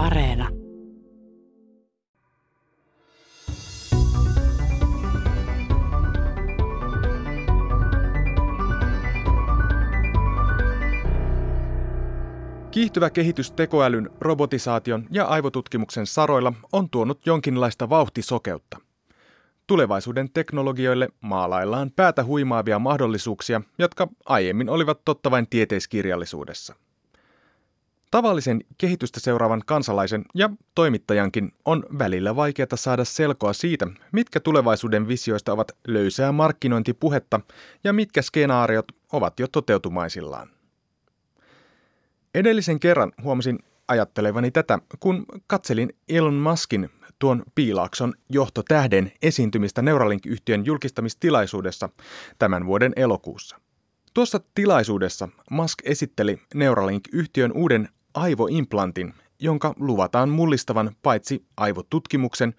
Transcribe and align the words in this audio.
Areena. 0.00 0.48
Kiihtyvä 12.70 13.10
kehitys 13.10 13.52
tekoälyn, 13.52 14.10
robotisaation 14.20 15.06
ja 15.10 15.24
aivotutkimuksen 15.24 16.06
saroilla 16.06 16.52
on 16.72 16.90
tuonut 16.90 17.26
jonkinlaista 17.26 17.88
vauhtisokeutta. 17.88 18.78
Tulevaisuuden 19.66 20.30
teknologioille 20.32 21.08
maalaillaan 21.20 21.90
päätä 21.96 22.24
huimaavia 22.24 22.78
mahdollisuuksia, 22.78 23.60
jotka 23.78 24.08
aiemmin 24.26 24.68
olivat 24.68 25.04
totta 25.04 25.30
vain 25.30 25.46
tieteiskirjallisuudessa. 25.50 26.74
Tavallisen 28.10 28.64
kehitystä 28.78 29.20
seuraavan 29.20 29.62
kansalaisen 29.66 30.24
ja 30.34 30.50
toimittajankin 30.74 31.52
on 31.64 31.84
välillä 31.98 32.36
vaikeaa 32.36 32.66
saada 32.74 33.04
selkoa 33.04 33.52
siitä, 33.52 33.86
mitkä 34.12 34.40
tulevaisuuden 34.40 35.08
visioista 35.08 35.52
ovat 35.52 35.72
löysää 35.86 36.32
markkinointipuhetta 36.32 37.40
ja 37.84 37.92
mitkä 37.92 38.22
skenaariot 38.22 38.84
ovat 39.12 39.40
jo 39.40 39.48
toteutumaisillaan. 39.48 40.50
Edellisen 42.34 42.80
kerran 42.80 43.12
huomasin 43.22 43.58
ajattelevani 43.88 44.50
tätä, 44.50 44.78
kun 45.00 45.26
katselin 45.46 45.92
Elon 46.08 46.34
Muskin 46.34 46.90
tuon 47.18 47.42
piilaakson 47.54 48.14
johtotähden 48.28 49.12
esiintymistä 49.22 49.82
Neuralink-yhtiön 49.82 50.66
julkistamistilaisuudessa 50.66 51.88
tämän 52.38 52.66
vuoden 52.66 52.92
elokuussa. 52.96 53.60
Tuossa 54.14 54.40
tilaisuudessa 54.54 55.28
Musk 55.50 55.78
esitteli 55.84 56.40
Neuralink-yhtiön 56.54 57.52
uuden 57.52 57.88
aivoimplantin, 58.14 59.14
jonka 59.38 59.74
luvataan 59.78 60.28
mullistavan 60.28 60.90
paitsi 61.02 61.44
aivotutkimuksen, 61.56 62.54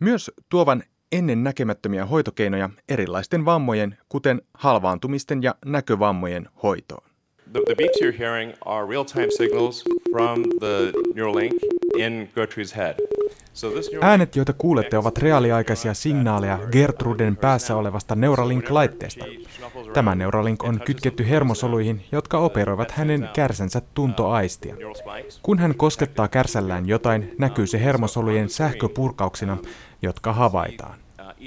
myös 0.00 0.30
tuovan 0.48 0.82
ennen 1.12 1.44
näkemättömiä 1.44 2.06
hoitokeinoja 2.06 2.70
erilaisten 2.88 3.44
vammojen, 3.44 3.98
kuten 4.08 4.42
halvaantumisten 4.54 5.42
ja 5.42 5.54
näkövammojen 5.64 6.48
hoitoon. 6.62 7.13
The, 7.54 7.62
the 7.66 7.74
beeps 7.74 8.00
you're 8.00 8.18
hearing 8.18 8.52
are 8.64 8.86
real-time 8.86 9.30
signals 9.36 9.84
from 10.10 10.42
the 10.58 10.92
Neuralink 11.14 11.52
in 11.98 12.28
Gertrude's 12.34 12.76
head. 12.76 12.94
Äänet, 14.00 14.36
joita 14.36 14.52
kuulette, 14.52 14.98
ovat 14.98 15.18
reaaliaikaisia 15.18 15.94
signaaleja 15.94 16.58
Gertruden 16.72 17.36
päässä 17.36 17.76
olevasta 17.76 18.14
Neuralink-laitteesta. 18.14 19.24
Tämä 19.92 20.14
Neuralink 20.14 20.64
on 20.64 20.80
kytketty 20.80 21.28
hermosoluihin, 21.28 22.04
jotka 22.12 22.38
operoivat 22.38 22.90
hänen 22.90 23.28
kärsänsä 23.32 23.82
tuntoaistia. 23.94 24.76
Kun 25.42 25.58
hän 25.58 25.74
koskettaa 25.74 26.28
kärsällään 26.28 26.88
jotain, 26.88 27.34
näkyy 27.38 27.66
se 27.66 27.84
hermosolujen 27.84 28.48
sähköpurkauksina, 28.48 29.56
jotka 30.02 30.32
havaitaan. 30.32 31.03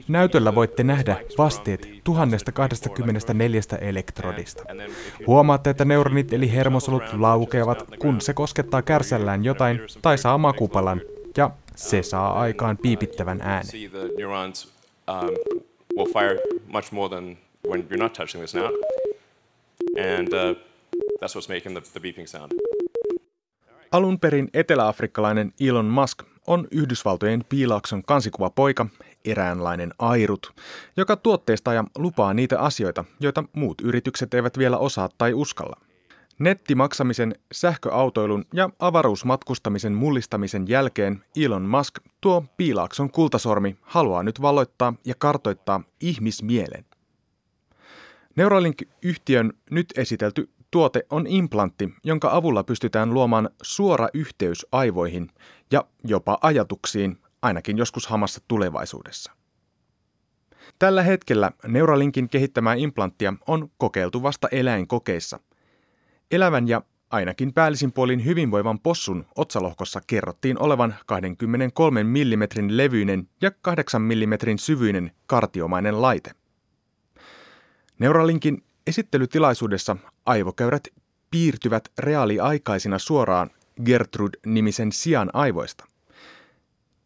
Näytöllä 0.07 0.55
voitte 0.55 0.83
nähdä 0.83 1.17
vasteet 1.37 1.87
1024 2.03 3.61
elektrodista. 3.81 4.63
Huomaatte, 5.27 5.69
että 5.69 5.85
neuronit 5.85 6.33
eli 6.33 6.51
hermosolut 6.51 7.13
laukeavat, 7.13 7.85
kun 7.99 8.21
se 8.21 8.33
koskettaa 8.33 8.81
kärsällään 8.81 9.45
jotain 9.45 9.81
tai 10.01 10.17
saa 10.17 10.37
makupalan, 10.37 11.01
ja 11.37 11.51
se 11.75 12.03
saa 12.03 12.39
aikaan 12.39 12.77
piipittävän 12.77 13.41
äänen. 13.41 13.71
Alun 23.91 24.19
perin 24.19 24.49
eteläafrikkalainen 24.53 25.53
Elon 25.59 25.85
Musk 25.85 26.23
on 26.47 26.67
Yhdysvaltojen 26.71 27.45
piilaakson 27.49 28.03
kansikuva 28.03 28.49
poika, 28.49 28.85
eräänlainen 29.25 29.93
airut, 29.99 30.53
joka 30.97 31.15
tuotteistaa 31.15 31.73
ja 31.73 31.83
lupaa 31.97 32.33
niitä 32.33 32.59
asioita, 32.59 33.05
joita 33.19 33.43
muut 33.53 33.81
yritykset 33.81 34.33
eivät 34.33 34.57
vielä 34.57 34.77
osaa 34.77 35.09
tai 35.17 35.33
uskalla. 35.33 35.79
Nettimaksamisen, 36.39 37.35
sähköautoilun 37.51 38.45
ja 38.53 38.69
avaruusmatkustamisen 38.79 39.93
mullistamisen 39.93 40.67
jälkeen 40.67 41.23
Elon 41.35 41.61
Musk, 41.61 41.99
tuo 42.21 42.45
piilaakson 42.57 43.11
kultasormi, 43.11 43.77
haluaa 43.81 44.23
nyt 44.23 44.41
valoittaa 44.41 44.93
ja 45.05 45.15
kartoittaa 45.17 45.83
ihmismielen. 46.01 46.85
Neuralink-yhtiön 48.35 49.53
nyt 49.71 49.85
esitelty 49.95 50.49
tuote 50.71 51.05
on 51.09 51.27
implantti, 51.27 51.89
jonka 52.03 52.29
avulla 52.31 52.63
pystytään 52.63 53.13
luomaan 53.13 53.49
suora 53.61 54.07
yhteys 54.13 54.65
aivoihin 54.71 55.29
ja 55.71 55.85
jopa 56.03 56.37
ajatuksiin, 56.41 57.17
ainakin 57.41 57.77
joskus 57.77 58.07
hamassa 58.07 58.41
tulevaisuudessa. 58.47 59.31
Tällä 60.79 61.03
hetkellä 61.03 61.51
Neuralinkin 61.67 62.29
kehittämää 62.29 62.73
implanttia 62.73 63.33
on 63.47 63.71
kokeiltu 63.77 64.23
vasta 64.23 64.47
eläinkokeissa. 64.51 65.39
Elävän 66.31 66.67
ja 66.67 66.81
ainakin 67.09 67.53
päällisin 67.53 67.91
puolin 67.91 68.25
hyvinvoivan 68.25 68.79
possun 68.79 69.25
otsalohkossa 69.35 70.01
kerrottiin 70.07 70.61
olevan 70.61 70.95
23 71.05 72.03
mm 72.03 72.41
levyinen 72.69 73.29
ja 73.41 73.51
8 73.61 74.01
mm 74.01 74.33
syvyinen 74.59 75.11
kartiomainen 75.27 76.01
laite. 76.01 76.31
Neuralinkin 77.99 78.63
Esittelytilaisuudessa 78.87 79.97
aivokäyrät 80.25 80.87
piirtyvät 81.31 81.91
reaaliaikaisina 81.99 82.99
suoraan 82.99 83.49
Gertrud-nimisen 83.85 84.91
sian 84.91 85.29
aivoista. 85.33 85.85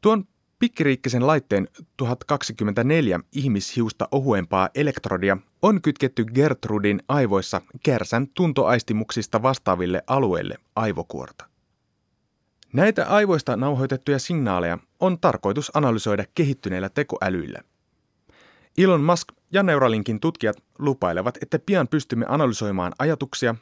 Tuon 0.01 0.23
pikkiriikkisen 0.59 1.28
laitteen 1.28 1.67
1024 1.97 3.19
ihmishiusta 3.31 4.07
ohuempaa 4.12 4.69
elektrodia 4.75 5.38
on 5.62 5.81
kytketty 5.81 6.25
Gertrudin 6.25 7.03
aivoissa 7.07 7.62
kärsän 7.84 8.28
tuntoaistimuksista 8.28 9.41
vastaaville 9.41 10.03
alueille 10.07 10.56
aivokuorta. 10.75 11.45
Näitä 12.73 13.07
aivoista 13.07 13.56
nauhoitettuja 13.56 14.19
signaaleja 14.19 14.78
on 15.00 15.19
tarkoitus 15.19 15.72
analysoida 15.73 16.25
kehittyneillä 16.35 16.90
tekoälyillä. 16.90 17.59
Elon 18.78 19.03
Musk 19.03 19.28
ja 19.51 19.63
Neuralinkin 19.63 20.19
tutkijat 20.19 20.63
lupailevat, 20.79 21.38
että 21.41 21.59
pian 21.59 21.88
pystymme 21.88 22.25
analysoimaan 22.29 22.94
ajatuksia, 23.00 23.56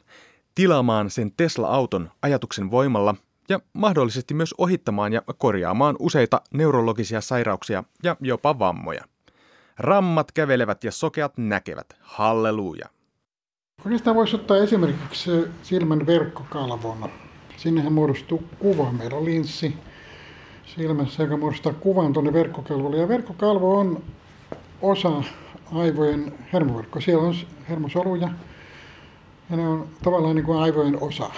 tilaamaan 0.54 1.10
sen 1.10 1.32
Tesla-auton 1.36 2.10
ajatuksen 2.22 2.70
voimalla 2.70 3.14
ja 3.50 3.60
mahdollisesti 3.72 4.34
myös 4.34 4.54
ohittamaan 4.58 5.12
ja 5.12 5.22
korjaamaan 5.38 5.96
useita 5.98 6.40
neurologisia 6.54 7.20
sairauksia 7.20 7.84
ja 8.02 8.16
jopa 8.20 8.58
vammoja. 8.58 9.04
Rammat 9.78 10.32
kävelevät 10.32 10.84
ja 10.84 10.92
sokeat 10.92 11.32
näkevät. 11.38 11.96
Halleluja. 12.00 12.88
Oikeastaan 13.84 14.16
voisi 14.16 14.36
ottaa 14.36 14.56
esimerkiksi 14.56 15.30
silmän 15.62 16.06
verkkokalvon. 16.06 17.10
Sinnehän 17.56 17.92
muodostuu 17.92 18.44
kuva. 18.58 18.92
Meillä 18.92 19.16
on 19.16 19.24
linssi 19.24 19.76
silmässä, 20.66 21.22
joka 21.22 21.36
muodostaa 21.36 21.72
kuvan 21.72 22.12
tuonne 22.12 22.32
verkkokalvolle. 22.32 22.96
Ja 22.96 23.08
verkkokalvo 23.08 23.78
on 23.78 24.02
osa 24.82 25.22
aivojen 25.74 26.32
hermoverkko. 26.52 27.00
Siellä 27.00 27.28
on 27.28 27.34
hermosoluja 27.68 28.28
ja 29.50 29.56
ne 29.56 29.68
on 29.68 29.88
tavallaan 30.02 30.36
niin 30.36 30.46
kuin 30.46 30.58
aivojen 30.58 31.02
osa. 31.02 31.30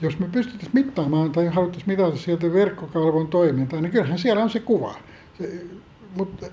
Jos 0.00 0.18
me 0.18 0.28
pystyttäisiin 0.32 0.84
mittaamaan 0.86 1.32
tai 1.32 1.46
haluttaisiin 1.46 1.90
mitata 1.90 2.16
sieltä 2.16 2.52
verkkokalvon 2.52 3.28
toimintaa, 3.28 3.80
niin 3.80 3.92
kyllähän 3.92 4.18
siellä 4.18 4.42
on 4.42 4.50
se 4.50 4.60
kuva. 4.60 4.94
Se, 5.38 5.64
mutta 6.16 6.46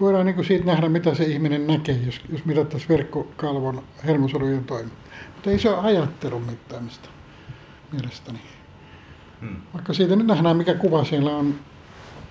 voidaan 0.00 0.26
niin 0.26 0.34
kuin 0.34 0.44
siitä 0.44 0.64
nähdä, 0.64 0.88
mitä 0.88 1.14
se 1.14 1.24
ihminen 1.24 1.66
näkee, 1.66 1.98
jos, 2.06 2.20
jos 2.32 2.44
mitattaisiin 2.44 2.88
verkkokalvon 2.88 3.82
hermosolujen 4.06 4.64
toimintaa. 4.64 5.02
Mutta 5.34 5.50
ei 5.50 5.58
se 5.58 5.70
ole 5.70 5.78
ajattelun 5.78 6.42
mittaamista 6.42 7.08
mielestäni. 7.92 8.38
Hmm. 9.40 9.56
Vaikka 9.74 9.92
siitä 9.92 10.16
nyt 10.16 10.26
nähdään, 10.26 10.56
mikä 10.56 10.74
kuva 10.74 11.04
siellä 11.04 11.36
on, 11.36 11.54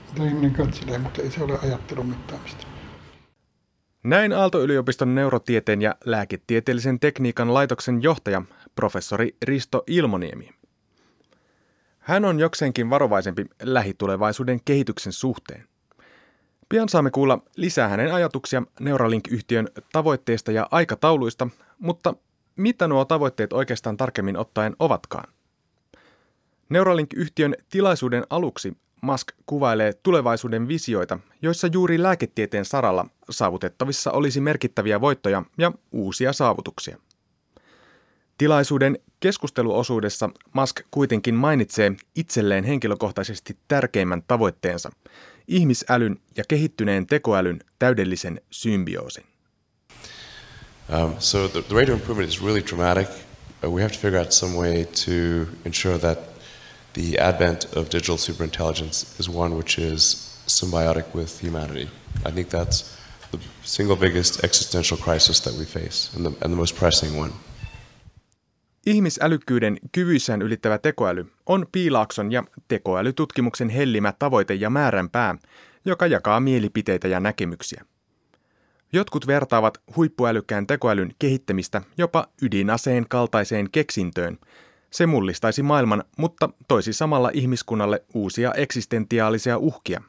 mitä 0.10 0.24
ihminen 0.24 0.52
katselee, 0.52 0.98
mutta 0.98 1.22
ei 1.22 1.32
se 1.32 1.44
ole 1.44 1.60
ajattelun 1.64 2.06
mittaamista. 2.06 2.68
Näin 4.04 4.34
Aalto-yliopiston 4.34 5.16
neurotieteen 5.16 5.82
ja 5.82 5.96
lääketieteellisen 6.06 7.00
tekniikan 7.00 7.54
laitoksen 7.54 8.04
johtaja, 8.04 8.42
professori 8.76 9.36
Risto 9.44 9.84
Ilmoniemi. 9.88 10.50
Hän 12.00 12.26
on 12.26 12.40
jokseenkin 12.40 12.90
varovaisempi 12.90 13.46
lähitulevaisuuden 13.62 14.60
kehityksen 14.66 15.14
suhteen. 15.14 15.68
Pian 16.70 16.90
saamme 16.90 17.12
kuulla 17.12 17.40
lisää 17.56 17.88
hänen 17.88 18.14
ajatuksia 18.14 18.64
Neuralink-yhtiön 18.80 19.68
tavoitteista 19.92 20.52
ja 20.52 20.68
aikatauluista, 20.72 21.48
mutta 21.80 22.14
mitä 22.56 22.88
nuo 22.88 23.06
tavoitteet 23.06 23.54
oikeastaan 23.54 23.98
tarkemmin 23.98 24.38
ottaen 24.38 24.76
ovatkaan? 24.80 25.34
Neuralink-yhtiön 26.70 27.56
tilaisuuden 27.70 28.24
aluksi 28.30 28.78
Musk 29.02 29.28
kuvailee 29.46 29.94
tulevaisuuden 29.94 30.68
visioita, 30.68 31.20
joissa 31.42 31.68
juuri 31.68 32.04
lääketieteen 32.04 32.66
saralla 32.66 33.06
saavutettavissa 33.30 34.12
olisi 34.12 34.42
merkittäviä 34.42 35.02
voittoja 35.02 35.44
ja 35.58 35.72
uusia 35.92 36.34
saavutuksia. 36.34 36.98
Tilaisuuden 38.42 39.00
keskusteluosuudessa 39.20 40.30
Musk 40.54 40.80
kuitenkin 40.92 41.36
mainitsee 41.36 41.92
itselleen 42.16 42.64
henkilökohtaisesti 42.64 43.58
tärkeimmän 43.68 44.24
tavoitteensa, 44.28 44.92
ihmisälyn 45.48 46.22
ja 46.38 46.44
kehittyneen 46.48 47.08
tekoälyn 47.08 47.64
täydellisen 47.80 48.42
symbioosin. 48.52 49.24
Um, 50.90 51.16
so 51.20 51.48
the, 51.48 51.62
the 51.62 51.76
rate 51.76 51.94
of 51.94 52.00
improvement 52.00 52.30
is 52.30 52.42
really 52.44 52.64
dramatic. 52.70 53.08
Uh, 53.64 53.74
we 53.74 53.82
have 53.82 53.94
to 53.94 54.00
figure 54.00 54.20
out 54.20 54.32
some 54.32 54.58
way 54.58 54.86
to 54.86 55.12
ensure 55.66 56.00
that 56.00 56.20
the 56.94 57.20
advent 57.20 57.64
of 57.76 57.86
digital 57.92 58.18
superintelligence 58.18 59.20
is 59.20 59.30
one 59.30 59.56
which 59.56 59.80
is 59.80 60.32
symbiotic 60.48 61.06
with 61.16 61.44
humanity. 61.44 61.90
I 62.26 62.32
think 62.32 62.50
that's 62.50 62.98
the 63.32 63.40
single 63.64 63.96
biggest 63.96 64.44
existential 64.44 64.98
crisis 64.98 65.40
that 65.40 65.54
we 65.54 65.66
face 65.66 66.10
and 66.16 66.26
the, 66.26 66.30
and 66.30 66.54
the 66.54 66.58
most 66.58 66.76
pressing 66.76 67.20
one. 67.20 67.32
Ihmisälykkyyden 68.86 69.78
kyvyissään 69.92 70.42
ylittävä 70.42 70.78
tekoäly 70.78 71.32
on 71.46 71.66
Piilaakson 71.72 72.32
ja 72.32 72.44
tekoälytutkimuksen 72.68 73.70
hellimä 73.70 74.14
tavoite 74.20 74.54
ja 74.54 74.70
määränpää, 74.70 75.36
joka 75.86 76.08
jakaa 76.08 76.40
mielipiteitä 76.40 77.08
ja 77.08 77.20
näkemyksiä. 77.20 77.86
Jotkut 78.94 79.28
vertaavat 79.28 79.82
huippuälykkään 79.96 80.68
tekoälyn 80.68 81.12
kehittämistä 81.20 81.82
jopa 81.98 82.28
ydinaseen 82.42 83.06
kaltaiseen 83.10 83.72
keksintöön. 83.72 84.38
Se 84.92 85.06
mullistaisi 85.06 85.64
maailman, 85.64 86.04
mutta 86.18 86.50
toisi 86.68 86.94
samalla 86.94 87.32
ihmiskunnalle 87.34 88.04
uusia 88.14 88.54
eksistentiaalisia 88.54 89.58
uhkia. 89.58 90.02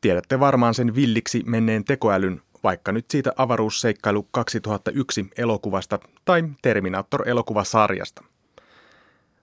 Tiedätte 0.00 0.40
varmaan 0.40 0.74
sen 0.74 0.94
villiksi 0.94 1.42
menneen 1.46 1.84
tekoälyn, 1.84 2.42
vaikka 2.64 2.92
nyt 2.92 3.10
siitä 3.10 3.32
avaruusseikkailu 3.36 4.28
2001 4.30 5.30
elokuvasta 5.38 5.98
tai 6.24 6.44
Terminator-elokuvasarjasta. 6.62 8.24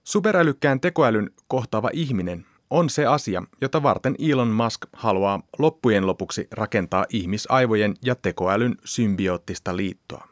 Superälykkään 0.04 0.80
tekoälyn 0.80 1.30
kohtaava 1.48 1.90
ihminen 1.92 2.46
on 2.70 2.90
se 2.90 3.06
asia, 3.06 3.42
jota 3.60 3.82
varten 3.82 4.14
Elon 4.18 4.48
Musk 4.48 4.80
haluaa 4.92 5.42
loppujen 5.58 6.06
lopuksi 6.06 6.48
rakentaa 6.50 7.06
ihmisaivojen 7.08 7.94
ja 8.04 8.14
tekoälyn 8.14 8.76
symbioottista 8.84 9.76
liittoa. 9.76 10.28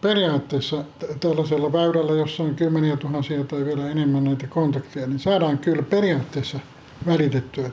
Periaatteessa 0.00 0.84
tällaisella 1.20 1.72
väylällä, 1.72 2.12
jossa 2.12 2.42
on 2.42 2.54
kymmeniä 2.54 2.96
tuhansia 2.96 3.44
tai 3.44 3.64
vielä 3.64 3.90
enemmän 3.90 4.24
näitä 4.24 4.46
kontakteja, 4.46 5.06
niin 5.06 5.18
saadaan 5.18 5.58
kyllä 5.58 5.82
periaatteessa 5.82 6.58
välitettyä 7.06 7.70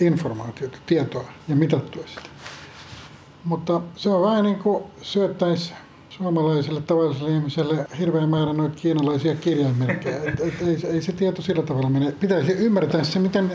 informaatiota, 0.00 0.78
tietoa 0.86 1.24
ja 1.48 1.56
mitattua 1.56 2.04
sitä. 2.06 2.28
Mutta 3.44 3.80
se 3.96 4.08
on 4.08 4.22
vähän 4.22 4.44
niin 4.44 4.58
kuin 4.58 4.84
syöttäisi 5.02 5.72
suomalaiselle 6.18 6.80
tavalliselle 6.80 7.30
ihmiselle 7.30 7.86
hirveän 7.98 8.28
määrä 8.28 8.52
noita 8.52 8.76
kiinalaisia 8.76 9.34
kirjaimerkkejä. 9.34 10.16
Et, 10.16 10.40
et, 10.40 10.62
ei, 10.62 10.78
ei 10.92 11.02
se 11.02 11.12
tieto 11.12 11.42
sillä 11.42 11.62
tavalla 11.62 11.90
mene. 11.90 12.12
Pitäisi 12.12 12.52
ymmärtää 12.52 13.04
se, 13.04 13.18
miten, 13.18 13.52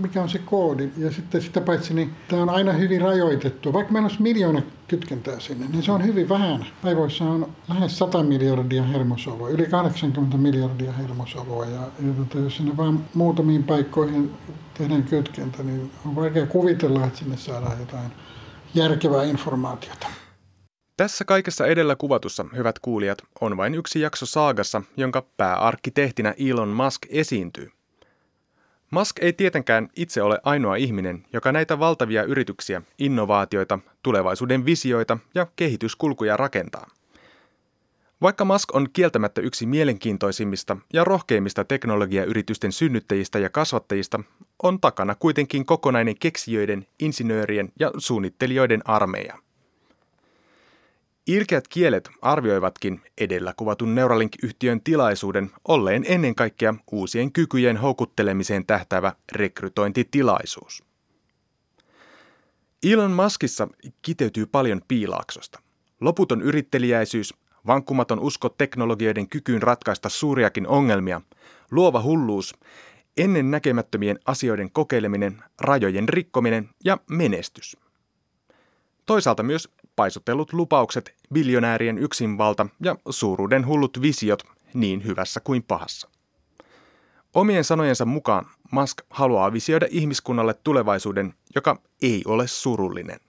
mikä 0.00 0.22
on 0.22 0.28
se 0.28 0.38
koodi. 0.38 0.90
Ja 0.96 1.12
sitten 1.12 1.42
sitä 1.42 1.60
paitsi, 1.60 1.94
niin 1.94 2.10
tämä 2.28 2.42
on 2.42 2.48
aina 2.48 2.72
hyvin 2.72 3.00
rajoitettu. 3.00 3.72
Vaikka 3.72 3.92
meillä 3.92 4.06
olisi 4.06 4.22
miljoona 4.22 4.62
kytkentää 4.88 5.40
sinne, 5.40 5.66
niin 5.72 5.82
se 5.82 5.92
on 5.92 6.04
hyvin 6.04 6.28
vähän. 6.28 6.66
Aivoissa 6.82 7.24
on 7.24 7.48
lähes 7.68 7.98
100 7.98 8.22
miljardia 8.22 8.82
hermosoluja, 8.82 9.54
yli 9.54 9.66
80 9.66 10.36
miljardia 10.36 10.92
hermosoluja. 10.92 11.70
Ja, 11.70 11.80
ja 11.80 12.12
tota, 12.18 12.38
jos 12.38 12.56
sinne 12.56 12.76
vain 12.76 13.00
muutamiin 13.14 13.64
paikkoihin 13.64 14.30
tehdään 14.78 15.02
kytkentä, 15.02 15.62
niin 15.62 15.90
on 16.06 16.16
vaikea 16.16 16.46
kuvitella, 16.46 17.06
että 17.06 17.18
sinne 17.18 17.36
saadaan 17.36 17.78
jotain 17.80 18.12
järkevää 18.74 19.24
informaatiota. 19.24 20.06
Tässä 20.96 21.24
kaikessa 21.24 21.66
edellä 21.66 21.96
kuvatussa, 21.96 22.46
hyvät 22.56 22.78
kuulijat, 22.78 23.18
on 23.40 23.56
vain 23.56 23.74
yksi 23.74 24.00
jakso 24.00 24.26
saagassa, 24.26 24.82
jonka 24.96 25.26
pääarkkitehtinä 25.36 26.34
Elon 26.50 26.68
Musk 26.68 27.06
esiintyy. 27.08 27.70
Musk 28.90 29.18
ei 29.20 29.32
tietenkään 29.32 29.88
itse 29.96 30.22
ole 30.22 30.40
ainoa 30.42 30.76
ihminen, 30.76 31.26
joka 31.32 31.52
näitä 31.52 31.78
valtavia 31.78 32.22
yrityksiä, 32.22 32.82
innovaatioita, 32.98 33.78
tulevaisuuden 34.02 34.64
visioita 34.66 35.18
ja 35.34 35.46
kehityskulkuja 35.56 36.36
rakentaa. 36.36 36.86
Vaikka 38.22 38.44
Musk 38.44 38.74
on 38.74 38.88
kieltämättä 38.92 39.40
yksi 39.40 39.66
mielenkiintoisimmista 39.66 40.76
ja 40.92 41.04
rohkeimmista 41.04 41.64
teknologiayritysten 41.64 42.72
synnyttäjistä 42.72 43.38
ja 43.38 43.50
kasvattajista, 43.50 44.20
on 44.62 44.80
takana 44.80 45.14
kuitenkin 45.14 45.66
kokonainen 45.66 46.18
keksijöiden, 46.18 46.86
insinöörien 46.98 47.72
ja 47.78 47.90
suunnittelijoiden 47.98 48.82
armeija– 48.88 49.38
Ilkeät 51.26 51.68
kielet 51.68 52.10
arvioivatkin 52.22 53.00
edellä 53.18 53.54
kuvatun 53.56 53.94
Neuralink-yhtiön 53.94 54.80
tilaisuuden 54.80 55.50
olleen 55.68 56.04
ennen 56.08 56.34
kaikkea 56.34 56.74
uusien 56.92 57.32
kykyjen 57.32 57.76
houkuttelemiseen 57.76 58.66
tähtävä 58.66 59.12
rekrytointitilaisuus. 59.32 60.82
Elon 62.92 63.10
Muskissa 63.10 63.68
kiteytyy 64.02 64.46
paljon 64.46 64.82
piilaaksosta. 64.88 65.60
Loputon 66.00 66.42
yrittelijäisyys, 66.42 67.34
vankkumaton 67.66 68.20
usko 68.20 68.48
teknologioiden 68.48 69.28
kykyyn 69.28 69.62
ratkaista 69.62 70.08
suuriakin 70.08 70.66
ongelmia, 70.66 71.20
luova 71.70 72.02
hulluus, 72.02 72.54
ennen 73.16 73.50
näkemättömien 73.50 74.18
asioiden 74.26 74.70
kokeileminen, 74.70 75.42
rajojen 75.60 76.08
rikkominen 76.08 76.68
ja 76.84 76.98
menestys. 77.10 77.76
Toisaalta 79.06 79.42
myös 79.42 79.68
paisutellut 79.96 80.52
lupaukset, 80.52 81.14
biljonäärien 81.34 81.98
yksinvalta 81.98 82.66
ja 82.82 82.96
suuruuden 83.10 83.66
hullut 83.66 84.02
visiot 84.02 84.42
niin 84.74 85.04
hyvässä 85.04 85.40
kuin 85.40 85.62
pahassa. 85.62 86.08
Omien 87.34 87.64
sanojensa 87.64 88.04
mukaan 88.04 88.46
Musk 88.70 89.02
haluaa 89.10 89.52
visioida 89.52 89.86
ihmiskunnalle 89.90 90.54
tulevaisuuden, 90.54 91.34
joka 91.54 91.82
ei 92.02 92.22
ole 92.26 92.46
surullinen. 92.46 93.20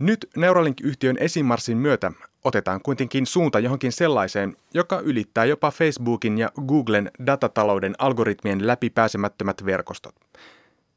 Nyt 0.00 0.30
Neuralink-yhtiön 0.36 1.16
esimarssin 1.20 1.76
myötä 1.76 2.12
otetaan 2.44 2.80
kuitenkin 2.82 3.26
suunta 3.26 3.58
johonkin 3.58 3.92
sellaiseen, 3.92 4.56
joka 4.74 5.00
ylittää 5.00 5.44
jopa 5.44 5.70
Facebookin 5.70 6.38
ja 6.38 6.52
Googlen 6.66 7.10
datatalouden 7.26 7.94
algoritmien 7.98 8.66
läpipääsemättömät 8.66 9.64
verkostot. 9.64 10.14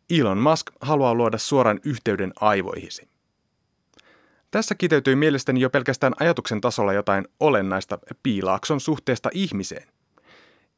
Elon 0.10 0.38
Musk 0.38 0.72
haluaa 0.82 1.14
luoda 1.14 1.38
suoran 1.38 1.80
yhteyden 1.86 2.34
aivoihisi. 2.40 3.08
Tässä 4.52 4.76
kiteytyy 4.76 5.16
mielestäni 5.16 5.60
jo 5.62 5.70
pelkästään 5.70 6.14
ajatuksen 6.20 6.62
tasolla 6.62 6.94
jotain 6.94 7.28
olennaista 7.40 8.00
piilaakson 8.24 8.80
suhteesta 8.80 9.30
ihmiseen. 9.34 9.88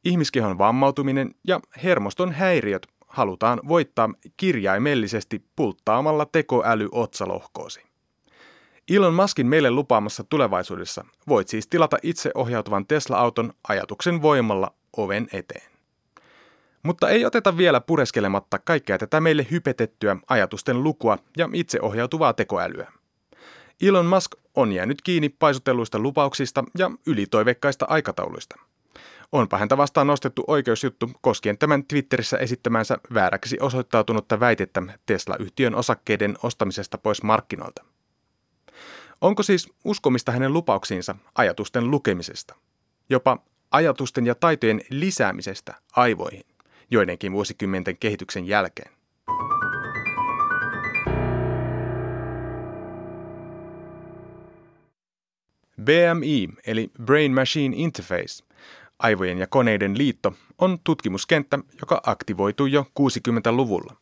Ihmiskehon 0.04 0.58
vammautuminen 0.58 1.34
ja 1.44 1.60
hermoston 1.82 2.32
häiriöt 2.32 2.86
halutaan 3.08 3.60
voittaa 3.68 4.10
kirjaimellisesti 4.36 5.44
pulttaamalla 5.56 6.26
tekoäly 6.26 6.88
otsalohkoosi. 6.92 7.85
Elon 8.90 9.14
Muskin 9.14 9.46
meille 9.46 9.70
lupaamassa 9.70 10.24
tulevaisuudessa 10.24 11.04
voit 11.28 11.48
siis 11.48 11.66
tilata 11.66 11.96
itseohjautuvan 12.02 12.86
Tesla-auton 12.86 13.52
ajatuksen 13.68 14.22
voimalla 14.22 14.74
oven 14.96 15.28
eteen. 15.32 15.70
Mutta 16.82 17.08
ei 17.08 17.24
oteta 17.24 17.56
vielä 17.56 17.80
pureskelematta 17.80 18.58
kaikkea 18.58 18.98
tätä 18.98 19.20
meille 19.20 19.46
hypetettyä 19.50 20.16
ajatusten 20.28 20.82
lukua 20.82 21.18
ja 21.36 21.48
itseohjautuvaa 21.52 22.32
tekoälyä. 22.32 22.92
Elon 23.82 24.06
Musk 24.06 24.32
on 24.54 24.72
jäänyt 24.72 25.02
kiinni 25.02 25.28
paisutelluista 25.28 25.98
lupauksista 25.98 26.64
ja 26.78 26.90
ylitoivekkaista 27.06 27.86
aikatauluista. 27.88 28.56
Onpa 29.32 29.58
häntä 29.58 29.76
vastaan 29.76 30.06
nostettu 30.06 30.44
oikeusjuttu 30.46 31.10
koskien 31.20 31.58
tämän 31.58 31.84
Twitterissä 31.84 32.38
esittämänsä 32.38 32.98
vääräksi 33.14 33.56
osoittautunutta 33.60 34.40
väitettä 34.40 34.82
Tesla-yhtiön 35.06 35.74
osakkeiden 35.74 36.36
ostamisesta 36.42 36.98
pois 36.98 37.22
markkinoilta. 37.22 37.84
Onko 39.20 39.42
siis 39.42 39.68
uskomista 39.84 40.32
hänen 40.32 40.52
lupauksiinsa 40.52 41.16
ajatusten 41.34 41.90
lukemisesta? 41.90 42.54
Jopa 43.10 43.38
ajatusten 43.70 44.26
ja 44.26 44.34
taitojen 44.34 44.80
lisäämisestä 44.90 45.74
aivoihin 45.92 46.42
joidenkin 46.90 47.32
vuosikymmenten 47.32 47.96
kehityksen 47.96 48.46
jälkeen? 48.46 48.90
BMI 55.82 56.48
eli 56.66 56.90
Brain 57.02 57.34
Machine 57.34 57.76
Interface, 57.76 58.44
aivojen 58.98 59.38
ja 59.38 59.46
koneiden 59.46 59.98
liitto, 59.98 60.32
on 60.58 60.78
tutkimuskenttä, 60.84 61.58
joka 61.80 62.00
aktivoitui 62.06 62.72
jo 62.72 62.86
60-luvulla. 63.00 63.96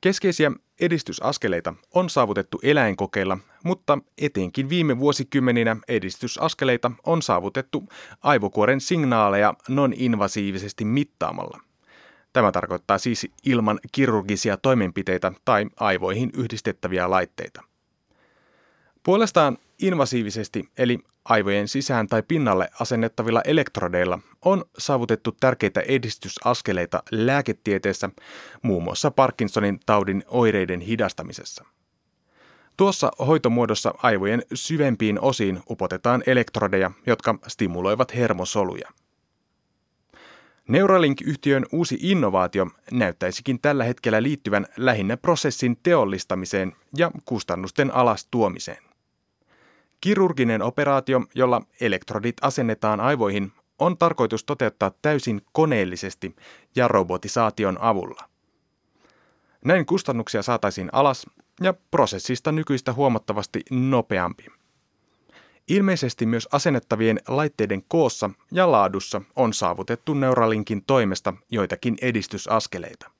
Keskeisiä 0.00 0.52
edistysaskeleita 0.80 1.74
on 1.94 2.10
saavutettu 2.10 2.60
eläinkokeilla, 2.62 3.38
mutta 3.64 3.98
etenkin 4.18 4.68
viime 4.68 4.98
vuosikymmeninä 4.98 5.76
edistysaskeleita 5.88 6.90
on 7.06 7.22
saavutettu 7.22 7.88
aivokuoren 8.22 8.80
signaaleja 8.80 9.54
non-invasiivisesti 9.68 10.84
mittaamalla. 10.84 11.60
Tämä 12.32 12.52
tarkoittaa 12.52 12.98
siis 12.98 13.26
ilman 13.44 13.80
kirurgisia 13.92 14.56
toimenpiteitä 14.56 15.32
tai 15.44 15.66
aivoihin 15.80 16.30
yhdistettäviä 16.36 17.10
laitteita. 17.10 17.62
Puolestaan 19.02 19.58
invasiivisesti 19.80 20.68
eli 20.78 20.98
aivojen 21.24 21.68
sisään 21.68 22.06
tai 22.06 22.22
pinnalle 22.28 22.70
asennettavilla 22.80 23.42
elektrodeilla 23.44 24.18
on 24.44 24.64
saavutettu 24.78 25.32
tärkeitä 25.40 25.80
edistysaskeleita 25.80 27.02
lääketieteessä, 27.10 28.10
muun 28.62 28.82
muassa 28.82 29.10
Parkinsonin 29.10 29.80
taudin 29.86 30.24
oireiden 30.26 30.80
hidastamisessa. 30.80 31.64
Tuossa 32.76 33.10
hoitomuodossa 33.26 33.94
aivojen 34.02 34.42
syvempiin 34.54 35.20
osiin 35.20 35.60
upotetaan 35.70 36.22
elektrodeja, 36.26 36.90
jotka 37.06 37.38
stimuloivat 37.48 38.14
hermosoluja. 38.14 38.88
Neuralink-yhtiön 40.68 41.66
uusi 41.72 41.98
innovaatio 42.00 42.66
näyttäisikin 42.92 43.60
tällä 43.60 43.84
hetkellä 43.84 44.22
liittyvän 44.22 44.66
lähinnä 44.76 45.16
prosessin 45.16 45.78
teollistamiseen 45.82 46.72
ja 46.96 47.10
kustannusten 47.24 47.94
alastuomiseen. 47.94 48.89
Kirurginen 50.00 50.62
operaatio, 50.62 51.22
jolla 51.34 51.62
elektrodit 51.80 52.36
asennetaan 52.42 53.00
aivoihin, 53.00 53.52
on 53.78 53.98
tarkoitus 53.98 54.44
toteuttaa 54.44 54.92
täysin 55.02 55.40
koneellisesti 55.52 56.36
ja 56.76 56.88
robotisaation 56.88 57.78
avulla. 57.80 58.28
Näin 59.64 59.86
kustannuksia 59.86 60.42
saataisiin 60.42 60.88
alas 60.92 61.26
ja 61.60 61.74
prosessista 61.90 62.52
nykyistä 62.52 62.92
huomattavasti 62.92 63.60
nopeampi. 63.70 64.46
Ilmeisesti 65.68 66.26
myös 66.26 66.48
asennettavien 66.52 67.20
laitteiden 67.28 67.82
koossa 67.88 68.30
ja 68.52 68.72
laadussa 68.72 69.22
on 69.36 69.52
saavutettu 69.52 70.14
Neuralinkin 70.14 70.84
toimesta 70.86 71.34
joitakin 71.50 71.96
edistysaskeleita. 72.02 73.10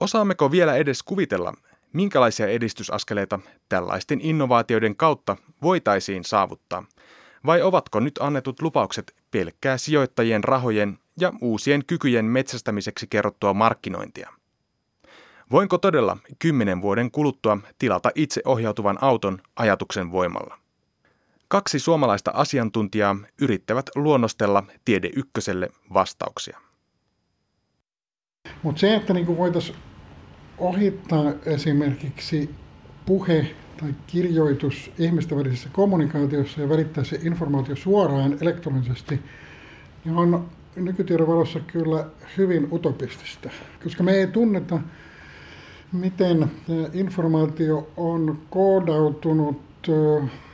Osaammeko 0.00 0.50
vielä 0.50 0.76
edes 0.76 1.02
kuvitella, 1.02 1.54
minkälaisia 1.92 2.46
edistysaskeleita 2.46 3.38
tällaisten 3.68 4.20
innovaatioiden 4.20 4.96
kautta 4.96 5.36
voitaisiin 5.62 6.24
saavuttaa, 6.24 6.84
vai 7.46 7.62
ovatko 7.62 8.00
nyt 8.00 8.18
annetut 8.20 8.62
lupaukset 8.62 9.14
pelkkää 9.30 9.78
sijoittajien 9.78 10.44
rahojen 10.44 10.98
ja 11.20 11.32
uusien 11.40 11.84
kykyjen 11.86 12.24
metsästämiseksi 12.24 13.06
kerrottua 13.10 13.54
markkinointia? 13.54 14.30
Voinko 15.50 15.78
todella 15.78 16.16
kymmenen 16.38 16.82
vuoden 16.82 17.10
kuluttua 17.10 17.58
tilata 17.78 18.10
itse 18.14 18.40
ohjautuvan 18.44 18.98
auton 19.00 19.38
ajatuksen 19.56 20.12
voimalla? 20.12 20.58
Kaksi 21.48 21.78
suomalaista 21.78 22.30
asiantuntijaa 22.34 23.16
yrittävät 23.40 23.86
luonnostella 23.94 24.64
Tiede 24.84 25.10
Ykköselle 25.16 25.68
vastauksia. 25.94 26.60
Mutta 28.62 28.80
se, 28.80 28.94
että 28.94 29.14
niinku 29.14 29.36
voitaisiin 29.36 29.78
ohittaa 30.58 31.32
esimerkiksi 31.46 32.50
puhe 33.06 33.46
tai 33.80 33.94
kirjoitus 34.06 34.90
ihmisten 34.98 35.38
välisessä 35.38 35.68
kommunikaatiossa 35.72 36.60
ja 36.60 36.68
välittää 36.68 37.04
se 37.04 37.20
informaatio 37.22 37.76
suoraan 37.76 38.38
elektronisesti, 38.40 39.20
niin 40.04 40.16
on 40.16 40.46
nykytiedon 40.76 41.28
valossa 41.28 41.60
kyllä 41.60 42.06
hyvin 42.36 42.68
utopistista, 42.72 43.50
koska 43.82 44.02
me 44.02 44.12
ei 44.12 44.26
tunneta 44.26 44.80
miten 45.92 46.50
informaatio 46.92 47.90
on 47.96 48.38
koodautunut 48.50 49.62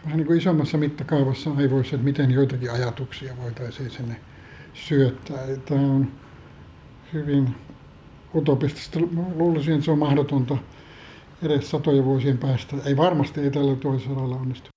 vähän 0.04 0.16
niin 0.16 0.26
kuin 0.26 0.38
isommassa 0.38 0.78
mittakaavassa 0.78 1.50
aivoissa, 1.56 1.96
että 1.96 2.04
miten 2.04 2.30
joitakin 2.30 2.70
ajatuksia 2.70 3.34
voitaisiin 3.42 3.90
sinne 3.90 4.16
syöttää. 4.74 5.38
Tämä 5.66 5.80
on 5.80 6.08
hyvin 7.12 7.54
utopistista. 8.34 9.00
Luulisin, 9.34 9.74
että 9.74 9.84
se 9.84 9.90
on 9.90 9.98
mahdotonta 9.98 10.56
edes 11.42 11.70
satojen 11.70 12.04
vuosien 12.04 12.38
päästä. 12.38 12.76
Ei 12.84 12.96
varmasti 12.96 13.40
ei 13.40 13.50
tällä 13.50 13.76
toisella 13.76 14.36
onnistu. 14.36 14.68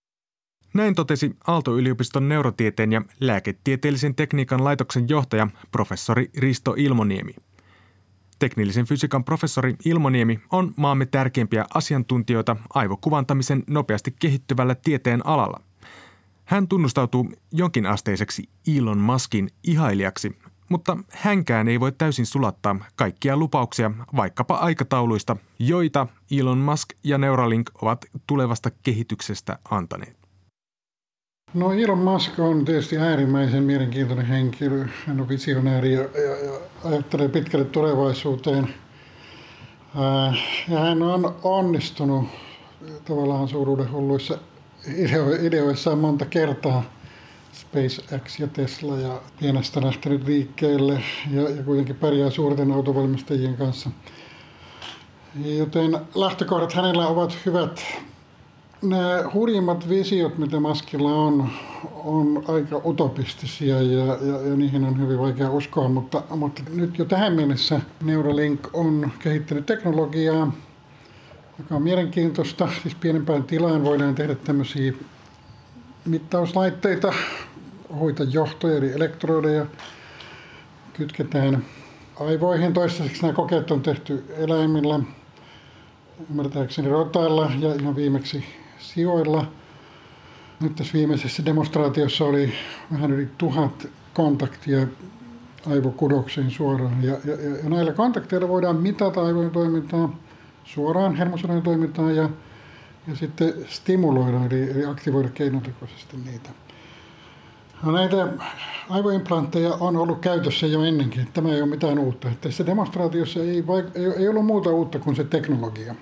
Näin 0.73 0.95
totesi 0.95 1.35
Aalto-yliopiston 1.47 2.29
neurotieteen 2.29 2.91
ja 2.91 3.01
lääketieteellisen 3.19 4.15
tekniikan 4.15 4.63
laitoksen 4.63 5.09
johtaja 5.09 5.47
professori 5.71 6.29
Risto 6.37 6.73
Ilmoniemi. 6.77 7.35
Teknillisen 8.39 8.85
fysiikan 8.85 9.23
professori 9.23 9.75
Ilmoniemi 9.85 10.39
on 10.51 10.73
maamme 10.75 11.05
tärkeimpiä 11.05 11.65
asiantuntijoita 11.73 12.55
aivokuvantamisen 12.73 13.63
nopeasti 13.67 14.15
kehittyvällä 14.19 14.75
tieteen 14.75 15.25
alalla. 15.25 15.61
Hän 16.45 16.67
tunnustautuu 16.67 17.29
jonkinasteiseksi 17.51 18.49
Elon 18.77 18.97
Muskin 18.97 19.49
ihailijaksi, 19.63 20.37
mutta 20.69 20.97
hänkään 21.11 21.67
ei 21.67 21.79
voi 21.79 21.91
täysin 21.91 22.25
sulattaa 22.25 22.75
kaikkia 22.95 23.37
lupauksia 23.37 23.91
vaikkapa 24.15 24.55
aikatauluista, 24.55 25.37
joita 25.59 26.07
Elon 26.39 26.57
Musk 26.57 26.89
ja 27.03 27.17
Neuralink 27.17 27.69
ovat 27.81 28.05
tulevasta 28.27 28.71
kehityksestä 28.83 29.59
antaneet. 29.71 30.17
No 31.53 31.71
Elon 31.73 31.97
Musk 31.97 32.39
on 32.39 32.65
tietysti 32.65 32.97
äärimmäisen 32.97 33.63
mielenkiintoinen 33.63 34.25
henkilö. 34.25 34.85
Hän 35.05 35.21
on 35.21 35.29
visionääri 35.29 35.93
ja, 35.93 36.01
ja, 36.01 36.45
ja 36.45 36.59
ajattelee 36.83 37.29
pitkälle 37.29 37.65
tulevaisuuteen. 37.65 38.73
ja 40.69 40.79
hän 40.79 41.01
on 41.01 41.35
onnistunut 41.43 42.25
tavallaan 43.05 43.47
suuruuden 43.47 43.91
hulluissa 43.91 44.37
ideoissaan 45.41 45.97
monta 45.97 46.25
kertaa. 46.25 46.83
SpaceX 47.57 48.39
ja 48.39 48.47
Tesla 48.47 48.97
ja 48.97 49.21
pienestä 49.39 49.81
lähtenyt 49.81 50.27
liikkeelle 50.27 51.03
ja, 51.31 51.41
ja 51.49 51.63
kuitenkin 51.63 51.95
pärjää 51.95 52.29
suurten 52.29 52.71
autovalmistajien 52.71 53.57
kanssa. 53.57 53.89
Joten 55.45 55.99
lähtökohdat 56.15 56.73
hänellä 56.73 57.07
ovat 57.07 57.37
hyvät 57.45 57.81
nämä 58.81 59.23
hurjimmat 59.33 59.89
visiot, 59.89 60.37
mitä 60.37 60.59
Maskilla 60.59 61.13
on, 61.13 61.49
on 61.93 62.43
aika 62.47 62.81
utopistisia 62.85 63.81
ja, 63.81 64.05
ja, 64.05 64.39
ja 64.49 64.55
niihin 64.55 64.83
on 64.83 65.01
hyvin 65.01 65.19
vaikea 65.19 65.51
uskoa, 65.51 65.89
mutta, 65.89 66.23
mutta 66.35 66.61
nyt 66.73 66.99
jo 66.99 67.05
tähän 67.05 67.33
mennessä 67.33 67.81
Neuralink 68.03 68.67
on 68.73 69.11
kehittänyt 69.19 69.65
teknologiaa, 69.65 70.51
joka 71.59 71.75
on 71.75 71.81
mielenkiintoista. 71.81 72.69
Siis 72.81 72.95
pienempään 72.95 73.43
tilaan 73.43 73.83
voidaan 73.83 74.15
tehdä 74.15 74.35
tämmöisiä 74.35 74.93
mittauslaitteita, 76.07 77.13
hoita 77.99 78.23
johtoja 78.23 78.77
eli 78.77 78.93
elektrodeja, 78.93 79.65
kytketään 80.93 81.65
aivoihin. 82.19 82.73
Toistaiseksi 82.73 83.21
nämä 83.21 83.33
kokeet 83.33 83.71
on 83.71 83.81
tehty 83.81 84.23
eläimillä, 84.37 84.99
ymmärtääkseni 86.29 86.89
rotailla 86.89 87.51
ja 87.59 87.73
ihan 87.73 87.95
viimeksi 87.95 88.45
sijoilla. 88.79 89.45
Nyt 90.59 90.75
tässä 90.75 90.93
viimeisessä 90.93 91.45
demonstraatiossa 91.45 92.25
oli 92.25 92.53
vähän 92.91 93.11
yli 93.11 93.29
tuhat 93.37 93.87
kontaktia 94.13 94.87
aivokudokseen 95.69 96.51
suoraan. 96.51 97.03
Ja, 97.03 97.13
ja, 97.25 97.33
ja 97.63 97.69
näillä 97.69 97.93
kontakteilla 97.93 98.47
voidaan 98.47 98.75
mitata 98.75 99.25
aivojen 99.25 99.51
toimintaa 99.51 100.15
suoraan, 100.65 101.15
hermosolujen 101.15 101.63
toimintaa 101.63 102.11
ja, 102.11 102.29
ja 103.07 103.15
sitten 103.15 103.53
stimuloida, 103.67 104.45
eli, 104.45 104.71
eli 104.71 104.85
aktivoida 104.85 105.29
keinotekoisesti 105.29 106.17
niitä. 106.25 106.49
No 107.83 107.91
näitä 107.91 108.27
aivoimplantteja 108.89 109.73
on 109.73 109.97
ollut 109.97 110.19
käytössä 110.19 110.67
jo 110.67 110.83
ennenkin. 110.83 111.27
Tämä 111.33 111.49
ei 111.49 111.61
ole 111.61 111.69
mitään 111.69 111.99
uutta. 111.99 112.27
Tässä 112.41 112.65
demonstraatiossa 112.65 113.39
ei, 113.39 113.61
vaik- 113.61 113.91
ei, 113.95 114.05
ei 114.05 114.27
ollut 114.27 114.45
muuta 114.45 114.69
uutta 114.69 114.99
kuin 114.99 115.15
se 115.15 115.23
teknologia. 115.23 115.95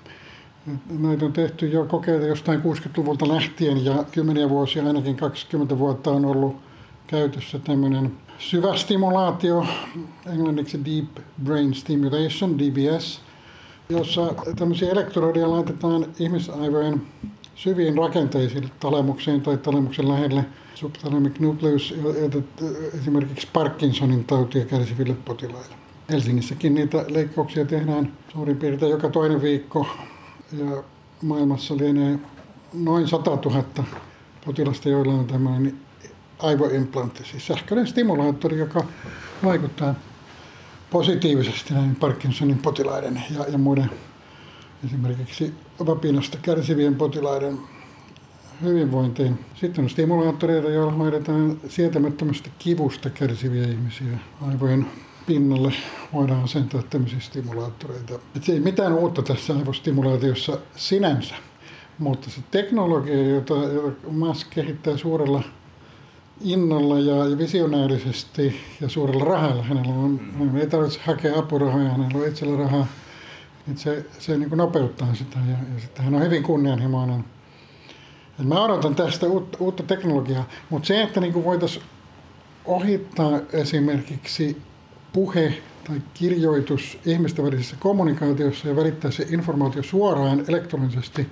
Näitä 0.98 1.24
on 1.24 1.32
tehty 1.32 1.68
jo 1.68 1.84
kokeita 1.84 2.26
jostain 2.26 2.60
60-luvulta 2.60 3.28
lähtien 3.28 3.84
ja 3.84 4.04
kymmeniä 4.12 4.48
vuosia, 4.48 4.86
ainakin 4.86 5.16
20 5.16 5.78
vuotta 5.78 6.10
on 6.10 6.24
ollut 6.24 6.56
käytössä 7.06 7.58
tämmöinen 7.58 8.12
syvä 8.38 8.76
stimulaatio, 8.76 9.66
englanniksi 10.32 10.80
Deep 10.84 11.24
Brain 11.44 11.74
Stimulation, 11.74 12.58
DBS, 12.58 13.20
jossa 13.88 14.34
tämmöisiä 14.56 14.90
elektrodeja 14.90 15.50
laitetaan 15.50 16.06
ihmisaivojen 16.18 17.02
syviin 17.54 17.98
rakenteisiin, 17.98 18.70
talamukseen 18.80 19.40
tai 19.40 19.56
talamuksen 19.58 20.08
lähelle 20.08 20.44
subthalamic 20.74 21.38
nucleus, 21.38 21.94
esimerkiksi 23.00 23.48
Parkinsonin 23.52 24.24
tautia 24.24 24.64
kärsiville 24.64 25.14
potilaille. 25.24 25.74
Helsingissäkin 26.10 26.74
niitä 26.74 27.04
leikkauksia 27.08 27.64
tehdään 27.64 28.12
suurin 28.32 28.56
piirtein 28.56 28.90
joka 28.90 29.08
toinen 29.08 29.42
viikko 29.42 29.86
ja 30.52 30.82
maailmassa 31.22 31.76
lienee 31.76 32.18
noin 32.74 33.08
100 33.08 33.30
000 33.30 33.64
potilasta, 34.46 34.88
joilla 34.88 35.12
on 35.12 35.26
tämmöinen 35.26 35.74
aivoimplantti, 36.38 37.24
siis 37.24 37.46
sähköinen 37.46 37.86
stimulaattori, 37.86 38.58
joka 38.58 38.84
vaikuttaa 39.44 39.94
positiivisesti 40.90 41.74
näihin 41.74 41.96
Parkinsonin 41.96 42.58
potilaiden 42.58 43.22
ja, 43.38 43.44
ja 43.48 43.58
muiden 43.58 43.90
esimerkiksi 44.84 45.54
vapinasta 45.86 46.38
kärsivien 46.42 46.94
potilaiden 46.94 47.58
hyvinvointiin. 48.62 49.38
Sitten 49.54 49.84
on 49.84 49.90
stimulaattoreita, 49.90 50.70
joilla 50.70 50.92
hoidetaan 50.92 51.60
sietämättömästä 51.68 52.50
kivusta 52.58 53.10
kärsiviä 53.10 53.66
ihmisiä 53.68 54.18
aivojen 54.48 54.86
pinnalle 55.26 55.72
voidaan 56.12 56.44
asentaa 56.44 56.82
tämmöisiä 56.82 57.20
stimulaattoreita. 57.20 58.14
Et 58.36 58.48
ei 58.48 58.60
mitään 58.60 58.92
uutta 58.92 59.22
tässä 59.22 59.56
aivostimulaatiossa 59.56 60.58
sinänsä, 60.76 61.34
Mutta 61.98 62.30
se 62.30 62.40
teknologia, 62.50 63.28
jota, 63.28 63.54
jota 63.54 64.08
Musk 64.10 64.50
kehittää 64.50 64.96
suurella 64.96 65.42
innolla 66.40 66.98
ja 66.98 67.38
visionäärisesti 67.38 68.60
ja 68.80 68.88
suurella 68.88 69.24
rahalla, 69.24 69.62
hänellä 69.62 69.94
on, 69.94 70.20
hän 70.38 70.56
ei 70.56 70.66
tarvitse 70.66 71.00
hakea 71.04 71.38
apurahoja, 71.38 71.88
hänellä 71.88 72.18
on 72.18 72.28
itsellä 72.28 72.58
rahaa, 72.58 72.86
että 73.70 73.82
se, 73.82 74.06
se 74.18 74.38
niin 74.38 74.48
kuin 74.48 74.58
nopeuttaa 74.58 75.14
sitä 75.14 75.38
ja, 75.48 75.56
ja 75.74 75.80
sitten 75.80 76.04
hän 76.04 76.14
on 76.14 76.22
hyvin 76.22 76.42
kunnianhimoinen. 76.42 77.24
Et 78.40 78.46
mä 78.46 78.64
odotan 78.64 78.94
tästä 78.94 79.26
uutta, 79.26 79.58
uutta 79.60 79.82
teknologiaa, 79.82 80.48
mutta 80.70 80.86
se, 80.86 81.02
että 81.02 81.20
niin 81.20 81.44
voitaisiin 81.44 81.84
ohittaa 82.64 83.40
esimerkiksi 83.52 84.62
puhe 85.12 85.54
tai 85.86 86.02
kirjoitus 86.14 86.98
ihmisten 87.04 87.44
välisessä 87.44 87.76
kommunikaatiossa 87.80 88.68
ja 88.68 88.76
välittää 88.76 89.10
se 89.10 89.26
informaatio 89.30 89.82
suoraan 89.82 90.44
elektronisesti, 90.48 91.26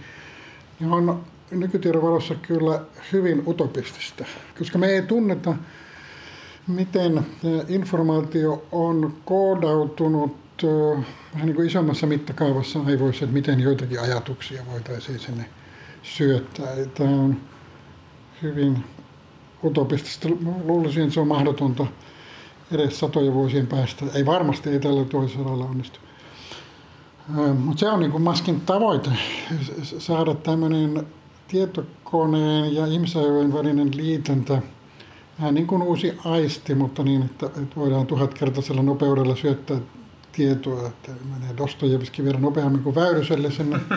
niin 0.81 0.91
on 0.93 1.25
nykytiedon 1.51 2.03
valossa 2.03 2.35
kyllä 2.35 2.81
hyvin 3.13 3.43
utopistista, 3.47 4.25
koska 4.59 4.79
me 4.79 4.87
ei 4.87 5.03
tunneta, 5.03 5.55
miten 6.67 7.27
informaatio 7.69 8.67
on 8.73 9.17
koodautunut 9.25 10.37
vähän 11.35 11.47
niin 11.47 11.57
kuin 11.57 11.69
isommassa 11.69 12.07
mittakaavassa 12.07 12.81
aivoissa, 12.87 13.25
että 13.25 13.35
miten 13.35 13.61
joitakin 13.61 14.01
ajatuksia 14.01 14.63
voitaisiin 14.73 15.19
sinne 15.19 15.45
syöttää. 16.03 16.75
Tämä 16.95 17.11
on 17.11 17.37
hyvin 18.43 18.85
utopistista. 19.65 20.29
Luulisin, 20.65 21.03
että 21.03 21.15
se 21.15 21.21
on 21.21 21.29
mahdotonta 21.29 21.87
edes 22.73 23.01
satoja 23.01 23.33
vuosien 23.33 23.67
päästä. 23.67 24.05
Ei 24.15 24.27
varmasti, 24.27 24.71
ei 24.71 24.81
tällä 24.81 25.05
toisella 25.05 25.65
onnistu. 25.65 25.99
Mutta 27.59 27.81
se 27.81 27.89
on 27.89 28.01
niin 28.01 28.13
kuin 28.13 28.23
Maskin 28.23 28.61
tavoite, 28.61 29.11
saada 29.83 30.35
tämmöinen 30.35 31.07
tietokoneen 31.49 32.75
ja 32.75 32.87
ihmisaivojen 32.87 33.53
välinen 33.53 33.91
liitäntä 33.97 34.63
vähän 35.39 35.55
niin 35.55 35.67
kuin 35.67 35.83
uusi 35.83 36.19
aisti, 36.25 36.75
mutta 36.75 37.03
niin, 37.03 37.23
että, 37.23 37.47
että 37.47 37.77
voidaan 37.77 38.07
tuhatkertaisella 38.07 38.83
nopeudella 38.83 39.37
syöttää 39.37 39.79
tietoa, 40.37 40.87
että 40.87 41.13
menee 41.35 41.57
Dostojevski 41.57 42.25
vielä 42.25 42.39
nopeammin 42.39 42.83
kuin 42.83 42.95
Väyryselle 42.95 43.51
sinne. 43.51 43.81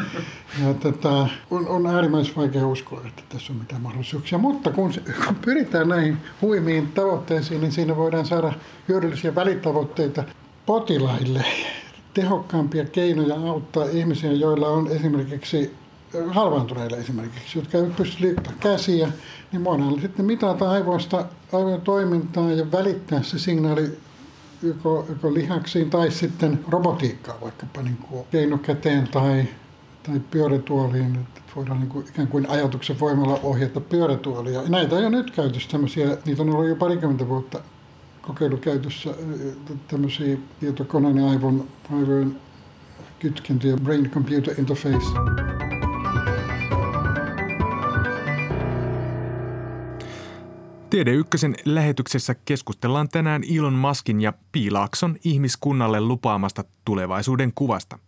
Ja 0.63 0.74
tätä, 0.74 1.27
on, 1.51 1.68
on 1.68 1.88
äärimmäisen 1.88 2.36
vaikea 2.36 2.68
uskoa, 2.68 3.01
että 3.08 3.24
tässä 3.30 3.54
on 3.54 3.60
mitään 3.60 3.82
mahdollisuuksia. 3.82 4.38
Mutta 4.38 4.72
kun, 4.72 4.92
kun 5.25 5.36
pyritään 5.36 5.88
näihin 5.88 6.18
huimiin 6.42 6.88
tavoitteisiin, 6.88 7.62
niin 7.62 7.72
siinä 7.72 7.96
voidaan 7.96 8.25
saada 8.25 8.54
hyödyllisiä 8.88 9.36
välitavoitteita 9.36 10.24
potilaille. 10.66 11.46
Tehokkaampia 12.13 12.86
keinoja 12.86 13.36
auttaa 13.36 13.86
ihmisiä, 13.86 14.32
joilla 14.32 14.68
on 14.68 14.88
esimerkiksi 14.88 15.75
halvaantuneille 16.30 16.98
esimerkiksi, 16.98 17.60
jotka 17.60 17.78
eivät 17.78 17.96
pysty 17.96 18.24
liittämään 18.24 18.60
käsiä, 18.60 19.12
niin 19.52 19.64
voidaan 19.64 20.02
sitten 20.02 20.26
mitata 20.26 20.72
aivoista 20.72 21.26
aivojen 21.54 21.82
toimintaa 21.82 22.52
ja 22.52 22.72
välittää 22.72 23.24
se 23.24 23.40
signaali 23.40 23.98
joko, 24.64 25.06
joko 25.10 25.34
lihaksiin 25.34 25.90
tai 25.90 26.12
sitten 26.12 26.60
robotiikkaa 26.68 27.42
vaikkapa 27.42 27.82
niin 27.82 27.98
kuin 27.98 28.26
keinokäteen 28.32 29.08
tai, 29.08 29.46
tai 30.04 30.22
pyörätuoliin, 30.32 31.16
että 31.16 31.42
voidaan 31.56 31.80
niin 31.80 31.90
kuin, 31.90 32.08
ikään 32.08 32.28
kuin 32.28 32.50
ajatuksen 32.50 33.00
voimalla 33.00 33.40
ohjata 33.44 33.82
pyörätuolia. 33.82 34.62
Näitä 34.70 34.96
ei 34.96 35.06
ole 35.06 35.10
nyt 35.10 35.32
käytössä 35.32 35.70
tämmöisiä, 35.70 36.18
niitä 36.26 36.42
on 36.42 36.50
ollut 36.50 36.68
jo 36.68 36.76
parikymmentä 36.76 37.28
vuotta 37.28 37.60
kokeilukäytössä 38.22 39.10
tämmöisiä 39.88 40.38
tietokoneen 40.60 41.20
aivon, 41.20 41.68
aivojen 41.98 42.36
kytkentöjä, 43.20 43.78
brain 43.78 44.10
computer 44.10 44.60
interface. 44.60 45.67
Tiede 50.89 51.12
Ykkösen 51.12 51.56
lähetyksessä 51.65 52.36
keskustellaan 52.36 53.10
tänään 53.10 53.44
Elon 53.56 53.74
Muskin 53.74 54.22
ja 54.22 54.34
Piilaakson 54.51 55.15
ihmiskunnalle 55.24 56.01
lupaamasta 56.01 56.63
tulevaisuuden 56.86 57.51
kuvasta. 57.55 58.00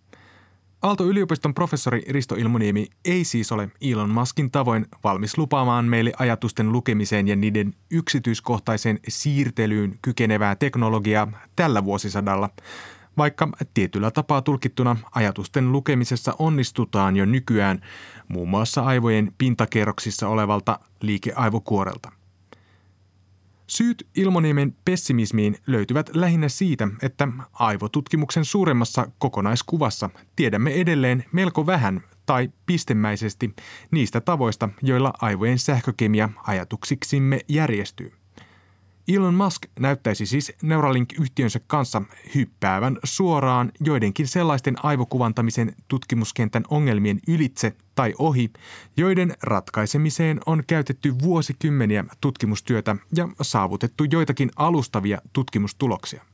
Aalto-yliopiston 0.81 1.53
professori 1.53 2.03
Risto 2.09 2.35
Ilmoniemi 2.35 2.87
ei 3.05 3.23
siis 3.23 3.51
ole 3.51 3.69
Elon 3.81 4.09
Muskin 4.09 4.51
tavoin 4.51 4.85
valmis 5.03 5.37
lupaamaan 5.37 5.85
meille 5.85 6.11
ajatusten 6.19 6.71
lukemiseen 6.71 7.27
ja 7.27 7.35
niiden 7.35 7.73
yksityiskohtaiseen 7.91 8.99
siirtelyyn 9.07 9.99
kykenevää 10.01 10.55
teknologiaa 10.55 11.31
tällä 11.55 11.83
vuosisadalla, 11.83 12.49
vaikka 13.17 13.49
tietyllä 13.73 14.11
tapaa 14.11 14.41
tulkittuna 14.41 14.97
ajatusten 15.15 15.71
lukemisessa 15.71 16.35
onnistutaan 16.39 17.15
jo 17.15 17.25
nykyään 17.25 17.81
muun 18.27 18.49
muassa 18.49 18.81
aivojen 18.81 19.33
pintakerroksissa 19.37 20.27
olevalta 20.27 20.79
liikeaivokuorelta. 21.01 22.18
Syyt 23.69 24.07
Ilmoniemen 24.15 24.75
pessimismiin 24.85 25.57
löytyvät 25.67 26.09
lähinnä 26.15 26.49
siitä, 26.49 26.87
että 27.01 27.27
aivotutkimuksen 27.53 28.45
suuremmassa 28.45 29.07
kokonaiskuvassa 29.19 30.09
tiedämme 30.35 30.71
edelleen 30.73 31.25
melko 31.31 31.65
vähän 31.65 32.01
tai 32.25 32.49
pistemäisesti 32.65 33.55
niistä 33.91 34.21
tavoista, 34.21 34.69
joilla 34.81 35.13
aivojen 35.21 35.59
sähkökemia 35.59 36.29
ajatuksiksimme 36.47 37.39
järjestyy. 37.47 38.18
Elon 39.15 39.33
Musk 39.33 39.65
näyttäisi 39.79 40.25
siis 40.25 40.53
Neuralink-yhtiönsä 40.61 41.59
kanssa 41.67 42.01
hyppäävän 42.35 42.97
suoraan 43.03 43.71
joidenkin 43.79 44.27
sellaisten 44.27 44.85
aivokuvantamisen 44.85 45.75
tutkimuskentän 45.87 46.63
ongelmien 46.69 47.19
ylitse 47.27 47.75
tai 47.95 48.13
ohi, 48.19 48.51
joiden 48.97 49.33
ratkaisemiseen 49.43 50.39
on 50.45 50.63
käytetty 50.67 51.13
vuosikymmeniä 51.23 52.05
tutkimustyötä 52.21 52.95
ja 53.15 53.29
saavutettu 53.41 54.03
joitakin 54.11 54.51
alustavia 54.55 55.21
tutkimustuloksia. 55.33 56.28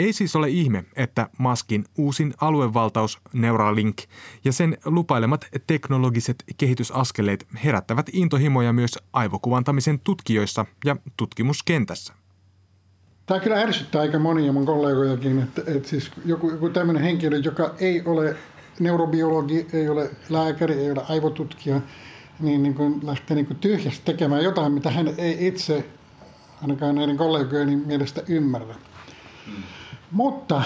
Ei 0.00 0.12
siis 0.12 0.36
ole 0.36 0.48
ihme, 0.48 0.84
että 0.96 1.28
Maskin 1.38 1.84
uusin 1.98 2.34
aluevaltaus 2.40 3.18
Neuralink 3.32 3.98
ja 4.44 4.52
sen 4.52 4.76
lupailemat 4.84 5.46
teknologiset 5.66 6.44
kehitysaskeleet 6.56 7.46
herättävät 7.64 8.06
intohimoja 8.12 8.72
myös 8.72 8.98
aivokuvantamisen 9.12 10.00
tutkijoissa 10.00 10.66
ja 10.84 10.96
tutkimuskentässä. 11.16 12.12
Tämä 13.26 13.40
kyllä 13.40 13.60
ärsyttää 13.60 14.00
aika 14.00 14.18
monia 14.18 14.52
mun 14.52 14.66
kollegojakin, 14.66 15.38
että, 15.38 15.62
että 15.66 15.88
siis 15.88 16.10
joku, 16.24 16.50
joku 16.50 16.68
tämmöinen 16.68 17.02
henkilö, 17.02 17.36
joka 17.36 17.74
ei 17.78 18.02
ole 18.04 18.36
neurobiologi, 18.78 19.66
ei 19.72 19.88
ole 19.88 20.10
lääkäri, 20.28 20.74
ei 20.74 20.90
ole 20.90 21.02
aivotutkija, 21.08 21.80
niin, 22.40 22.62
niin 22.62 22.74
kuin 22.74 23.00
lähtee 23.02 23.34
niin 23.34 23.46
kuin 23.46 23.58
tyhjästä 23.58 24.04
tekemään 24.04 24.44
jotain, 24.44 24.72
mitä 24.72 24.90
hän 24.90 25.08
ei 25.18 25.46
itse 25.46 25.84
ainakaan 26.62 26.94
näiden 26.94 27.16
kollegojen 27.16 27.82
mielestä 27.86 28.22
ymmärrä. 28.28 28.74
Hmm. 29.46 29.79
Mutta 30.10 30.62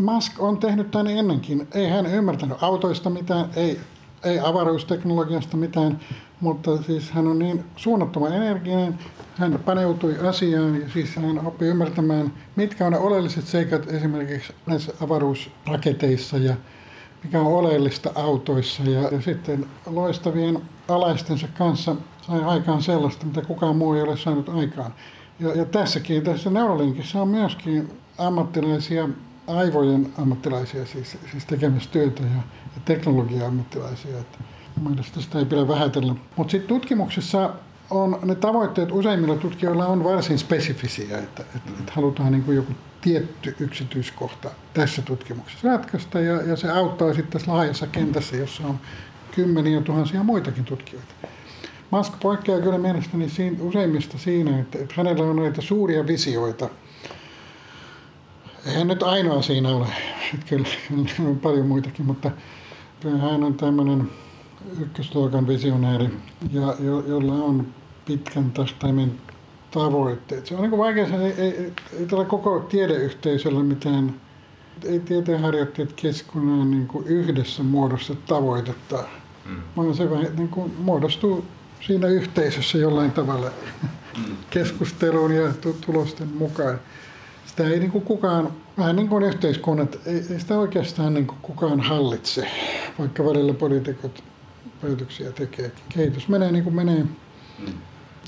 Musk 0.00 0.40
on 0.42 0.58
tehnyt 0.58 0.90
tämän 0.90 1.06
ennenkin. 1.06 1.68
Ei 1.74 1.88
hän 1.88 2.06
ymmärtänyt 2.06 2.62
autoista 2.62 3.10
mitään, 3.10 3.50
ei, 3.56 3.80
ei 4.24 4.38
avaruusteknologiasta 4.38 5.56
mitään, 5.56 6.00
mutta 6.40 6.82
siis 6.82 7.10
hän 7.10 7.26
on 7.26 7.38
niin 7.38 7.64
suunnattoman 7.76 8.32
energinen, 8.32 8.98
hän 9.36 9.60
paneutui 9.64 10.18
asiaan 10.28 10.80
ja 10.80 10.88
siis 10.88 11.16
hän 11.16 11.46
oppi 11.46 11.64
ymmärtämään, 11.64 12.32
mitkä 12.56 12.86
on 12.86 12.92
ne 12.92 12.98
oleelliset 12.98 13.46
seikat 13.46 13.92
esimerkiksi 13.92 14.52
näissä 14.66 14.92
avaruusraketeissa 15.00 16.36
ja 16.36 16.56
mikä 17.24 17.40
on 17.40 17.46
oleellista 17.46 18.10
autoissa 18.14 18.82
ja, 18.82 19.00
ja 19.00 19.20
sitten 19.20 19.66
loistavien 19.86 20.62
alaistensa 20.88 21.48
kanssa 21.58 21.96
sai 22.26 22.44
aikaan 22.44 22.82
sellaista, 22.82 23.26
mitä 23.26 23.42
kukaan 23.42 23.76
muu 23.76 23.94
ei 23.94 24.02
ole 24.02 24.16
saanut 24.16 24.48
aikaan. 24.48 24.94
Ja, 25.40 25.54
ja 25.54 25.64
tässäkin, 25.64 26.22
tässä 26.22 26.50
Neuralinkissa 26.50 27.22
on 27.22 27.28
myöskin 27.28 27.90
ammattilaisia, 28.18 29.08
aivojen 29.46 30.12
ammattilaisia 30.18 30.86
siis, 30.86 31.18
siis 31.30 31.44
tekemässä 31.46 31.90
työtä 31.90 32.22
ja, 32.22 32.42
ja 32.74 32.80
teknologia-ammattilaisia. 32.84 34.16
Mielestäni 34.88 35.22
sitä 35.22 35.38
ei 35.38 35.44
pidä 35.44 35.68
vähätellä. 35.68 36.14
Mutta 36.36 36.50
sitten 36.50 36.68
tutkimuksessa 36.68 37.50
on, 37.90 38.18
ne 38.24 38.34
tavoitteet 38.34 38.92
useimmilla 38.92 39.36
tutkijoilla 39.36 39.86
on 39.86 40.04
varsin 40.04 40.38
spesifisiä, 40.38 41.18
että, 41.18 41.42
että, 41.56 41.70
että 41.78 41.92
halutaan 41.92 42.32
niin 42.32 42.42
kuin 42.42 42.56
joku 42.56 42.72
tietty 43.00 43.56
yksityiskohta 43.60 44.50
tässä 44.74 45.02
tutkimuksessa 45.02 45.68
ratkaista 45.68 46.20
ja, 46.20 46.42
ja 46.42 46.56
se 46.56 46.70
auttaa 46.70 47.14
sitten 47.14 47.32
tässä 47.32 47.52
laajassa 47.52 47.86
kentässä, 47.86 48.36
jossa 48.36 48.66
on 48.66 48.80
kymmeniä 49.34 49.80
tuhansia 49.80 50.22
muitakin 50.22 50.64
tutkijoita. 50.64 51.14
Musk 51.90 52.12
poikkeaa 52.20 52.60
kyllä 52.60 52.78
mielestäni 52.78 53.28
siinä, 53.28 53.56
useimmista 53.60 54.18
siinä, 54.18 54.58
että 54.58 54.78
hänellä 54.96 55.24
on 55.24 55.36
näitä 55.36 55.60
suuria 55.60 56.06
visioita– 56.06 56.68
Eihän 58.66 58.88
nyt 58.88 59.02
ainoa 59.02 59.42
siinä 59.42 59.68
ole. 59.68 59.86
Kyllä, 60.48 60.68
kyllä 60.88 61.30
on 61.30 61.38
paljon 61.38 61.66
muitakin, 61.66 62.06
mutta 62.06 62.30
hän 63.20 63.44
on 63.44 63.54
tämmöinen 63.54 64.10
ykkösluokan 64.80 65.46
visionääri, 65.46 66.10
ja 66.52 66.74
jo, 66.80 67.04
jolla 67.06 67.32
on 67.32 67.66
pitkän 68.04 68.50
tähtäimen 68.50 69.20
tavoitteet. 69.70 70.46
Se 70.46 70.54
on 70.54 70.62
niin 70.62 70.78
vaikea, 70.78 71.06
ei, 71.06 71.32
ei, 71.38 71.50
ei, 71.50 71.72
ei 71.98 72.06
tällä 72.06 72.24
koko 72.24 72.60
tiedeyhteisöllä 72.60 73.62
mitään, 73.62 74.20
ei 74.84 75.00
tieteenharjoittajat 75.00 75.92
keskenään 75.92 76.70
niin 76.70 76.86
kuin 76.86 77.06
yhdessä 77.06 77.62
muodossa 77.62 78.14
tavoitetta 78.26 79.04
mm. 79.46 79.62
vaan 79.76 79.94
se 79.94 80.04
niin 80.36 80.48
kuin 80.48 80.74
muodostuu 80.78 81.44
siinä 81.80 82.08
yhteisössä 82.08 82.78
jollain 82.78 83.10
tavalla 83.10 83.50
mm. 84.16 84.36
keskusteluun 84.50 85.32
ja 85.34 85.52
tulosten 85.86 86.28
mukaan. 86.28 86.80
Sitä 87.58 87.70
ei 87.70 87.78
niin 87.80 87.90
kuin 87.90 88.04
kukaan, 88.04 88.52
vähän 88.78 88.96
niin 88.96 89.08
kuin 89.08 89.24
yhteiskunnat, 89.24 89.98
ei, 90.06 90.24
ei 90.30 90.40
sitä 90.40 90.58
oikeastaan 90.58 91.14
niin 91.14 91.26
kuin 91.26 91.38
kukaan 91.42 91.80
hallitse, 91.80 92.50
vaikka 92.98 93.24
välillä 93.24 93.54
poliitikot 93.54 94.24
päätöksiä 94.82 95.32
tekee. 95.32 95.72
Kehitys 95.88 96.28
menee 96.28 96.52
niin 96.52 96.64
kuin 96.64 96.74
menee. 96.74 97.04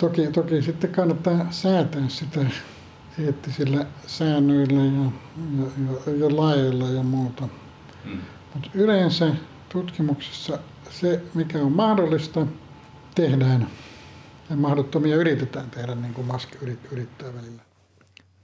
Toki, 0.01 0.27
toki 0.27 0.63
sitten 0.63 0.93
kannattaa 0.93 1.47
säätää 1.51 2.09
sitä 2.09 2.41
eettisillä 3.19 3.87
säännöillä 4.07 4.83
ja, 4.83 5.11
ja, 5.59 5.67
ja, 6.07 6.17
ja 6.17 6.37
laeilla 6.37 6.89
ja 6.89 7.03
muuta. 7.03 7.49
Mm. 8.05 8.19
Mutta 8.55 8.71
yleensä 8.75 9.35
tutkimuksessa 9.69 10.59
se, 10.91 11.23
mikä 11.35 11.59
on 11.59 11.73
mahdollista, 11.73 12.47
tehdään. 13.15 13.69
Ja 14.51 14.57
mahdottomia 14.57 15.17
yritetään 15.17 15.71
tehdä, 15.71 15.95
niin 15.95 16.15
kuin 16.15 16.27
Musk 16.27 16.55
yrittää 16.93 17.35
välillä. 17.35 17.70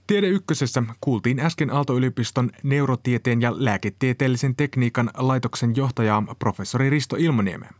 Tiede 0.07 0.27
Ykkösessä 0.27 0.83
kuultiin 1.01 1.39
äsken 1.39 1.73
Aalto-yliopiston 1.73 2.49
neurotieteen 2.63 3.41
ja 3.41 3.53
lääketieteellisen 3.55 4.55
tekniikan 4.55 5.09
laitoksen 5.17 5.75
johtajaa 5.75 6.23
professori 6.39 6.89
Risto 6.89 7.15
Ilmoniemeä. 7.19 7.73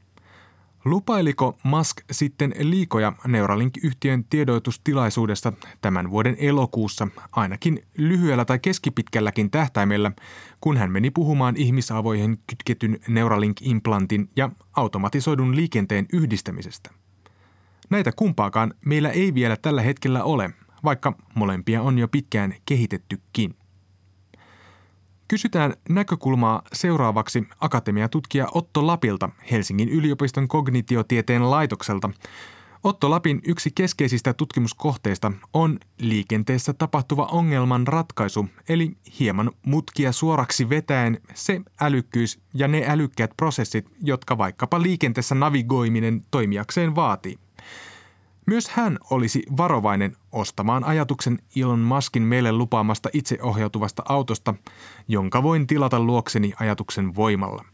Lupailiko 0.86 1.58
Musk 1.64 1.98
sitten 2.12 2.54
liikoja 2.60 3.14
Neuralink-yhtiön 3.28 4.24
tiedoitustilaisuudessa 4.24 5.54
tämän 5.82 6.12
vuoden 6.12 6.36
elokuussa 6.40 7.08
ainakin 7.32 7.84
lyhyellä 7.98 8.46
tai 8.46 8.60
keskipitkälläkin 8.60 9.52
tähtäimellä, 9.52 10.12
kun 10.62 10.78
hän 10.78 10.92
meni 10.92 11.12
puhumaan 11.12 11.56
ihmisavoihin 11.58 12.40
kytketyn 12.48 13.00
Neuralink-implantin 13.08 14.30
ja 14.36 14.50
automatisoidun 14.76 15.56
liikenteen 15.56 16.06
yhdistämisestä? 16.14 16.90
Näitä 17.90 18.12
kumpaakaan 18.16 18.74
meillä 18.86 19.10
ei 19.10 19.34
vielä 19.34 19.58
tällä 19.58 19.82
hetkellä 19.82 20.24
ole, 20.24 20.50
vaikka 20.84 21.14
molempia 21.36 21.82
on 21.82 21.98
jo 22.00 22.08
pitkään 22.08 22.54
kehitettykin. 22.66 23.56
Kysytään 25.28 25.74
näkökulmaa 25.90 26.62
seuraavaksi 26.74 27.48
akatemiatutkija 27.60 28.48
Otto 28.52 28.88
Lapilta 28.88 29.30
Helsingin 29.52 29.90
yliopiston 29.90 30.48
kognitiotieteen 30.48 31.52
laitokselta. 31.52 32.10
Otto 32.84 33.10
Lapin 33.10 33.42
yksi 33.48 33.72
keskeisistä 33.76 34.34
tutkimuskohteista 34.34 35.32
on 35.54 35.80
liikenteessä 36.00 36.74
tapahtuva 36.74 37.26
ongelman 37.26 37.88
ratkaisu, 37.88 38.50
eli 38.70 38.98
hieman 39.20 39.52
mutkia 39.66 40.12
suoraksi 40.12 40.70
vetäen 40.70 41.22
se 41.34 41.62
älykkyys 41.82 42.40
ja 42.54 42.68
ne 42.68 42.86
älykkäät 42.88 43.32
prosessit, 43.38 43.86
jotka 44.02 44.38
vaikkapa 44.38 44.82
liikenteessä 44.82 45.36
navigoiminen 45.36 46.26
toimijakseen 46.32 46.96
vaatii. 46.96 47.47
Myös 48.48 48.70
hän 48.70 48.98
olisi 49.12 49.44
varovainen 49.58 50.16
ostamaan 50.32 50.84
ajatuksen 50.84 51.40
Elon 51.56 51.80
Muskin 51.80 52.24
meille 52.24 52.52
lupaamasta 52.52 53.10
itseohjautuvasta 53.14 54.04
autosta, 54.10 54.54
jonka 55.08 55.44
voin 55.44 55.68
tilata 55.68 56.00
luokseni 56.00 56.54
ajatuksen 56.60 57.16
voimalla. 57.16 57.66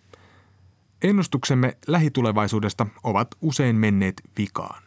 Ennustuksemme 1.03 1.77
lähitulevaisuudesta 1.87 2.87
ovat 3.03 3.27
usein 3.41 3.75
menneet 3.75 4.21
vikaan. 4.37 4.83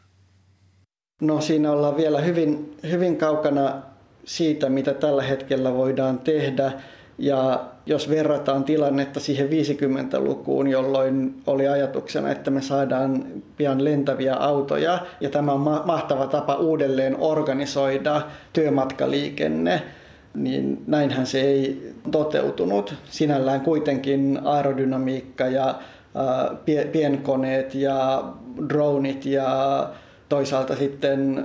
No 1.21 1.41
siinä 1.41 1.73
ollaan 1.73 1.97
vielä 1.97 2.21
hyvin, 2.21 2.77
hyvin 2.91 3.17
kaukana 3.17 3.83
siitä, 4.25 4.69
mitä 4.69 4.95
tällä 4.95 5.23
hetkellä 5.23 5.75
voidaan 5.75 6.19
tehdä. 6.19 6.73
Ja 7.19 7.65
jos 7.87 8.11
verrataan 8.11 8.65
tilannetta 8.65 9.21
siihen 9.21 9.49
50-lukuun, 9.49 10.69
jolloin 10.69 11.35
oli 11.47 11.69
ajatuksena, 11.69 12.31
että 12.31 12.51
me 12.51 12.63
saadaan 12.63 13.25
pian 13.57 13.85
lentäviä 13.85 14.35
autoja, 14.35 14.99
ja 15.21 15.31
tämä 15.31 15.53
on 15.53 15.61
mahtava 15.61 16.27
tapa 16.27 16.55
uudelleen 16.55 17.17
organisoida 17.19 18.23
työmatkaliikenne, 18.53 19.83
niin 20.35 20.83
näinhän 20.87 21.27
se 21.27 21.41
ei 21.41 21.93
toteutunut. 22.11 22.95
Sinällään 23.05 23.61
kuitenkin 23.61 24.41
aerodynamiikka 24.45 25.47
ja 25.47 25.75
pienkoneet 26.93 27.75
ja 27.75 28.25
dronit 28.69 29.27
ja 29.27 29.89
toisaalta 30.29 30.77
sitten 30.77 31.45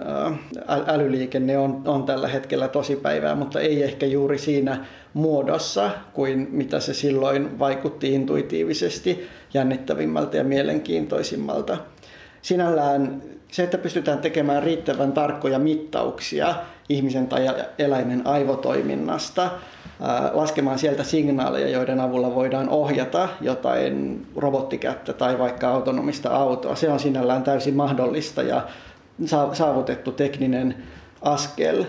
älyliikenne 0.88 1.58
on, 1.58 1.82
on 1.86 2.04
tällä 2.04 2.28
hetkellä 2.28 2.68
tosipäivää, 2.68 3.36
mutta 3.36 3.60
ei 3.60 3.84
ehkä 3.84 4.06
juuri 4.06 4.38
siinä 4.38 4.86
muodossa 5.14 5.92
kuin 6.14 6.48
mitä 6.52 6.80
se 6.80 6.94
silloin 6.94 7.60
vaikutti 7.60 8.14
intuitiivisesti 8.14 9.28
jännittävimmältä 9.54 10.38
ja 10.38 10.44
mielenkiintoisimmalta. 10.44 11.78
Sinällään 12.42 13.22
se, 13.52 13.64
että 13.64 13.78
pystytään 13.78 14.20
tekemään 14.20 14.64
riittävän 14.64 15.12
tarkkoja 15.12 15.60
mittauksia 15.60 16.56
ihmisen 16.90 17.28
tai 17.28 17.48
eläimen 17.80 18.28
aivotoiminnasta, 18.28 19.52
laskemaan 20.34 20.80
sieltä 20.80 21.04
signaaleja, 21.04 21.70
joiden 21.70 22.00
avulla 22.00 22.36
voidaan 22.36 22.70
ohjata 22.70 23.30
jotain 23.42 24.26
robottikättä 24.36 25.14
tai 25.14 25.40
vaikka 25.40 25.70
autonomista 25.70 26.30
autoa. 26.30 26.76
Se 26.76 26.90
on 26.90 27.00
sinällään 27.00 27.44
täysin 27.44 27.76
mahdollista 27.76 28.42
ja 28.44 28.68
saavutettu 29.54 30.12
tekninen 30.12 30.76
askel. 31.22 31.86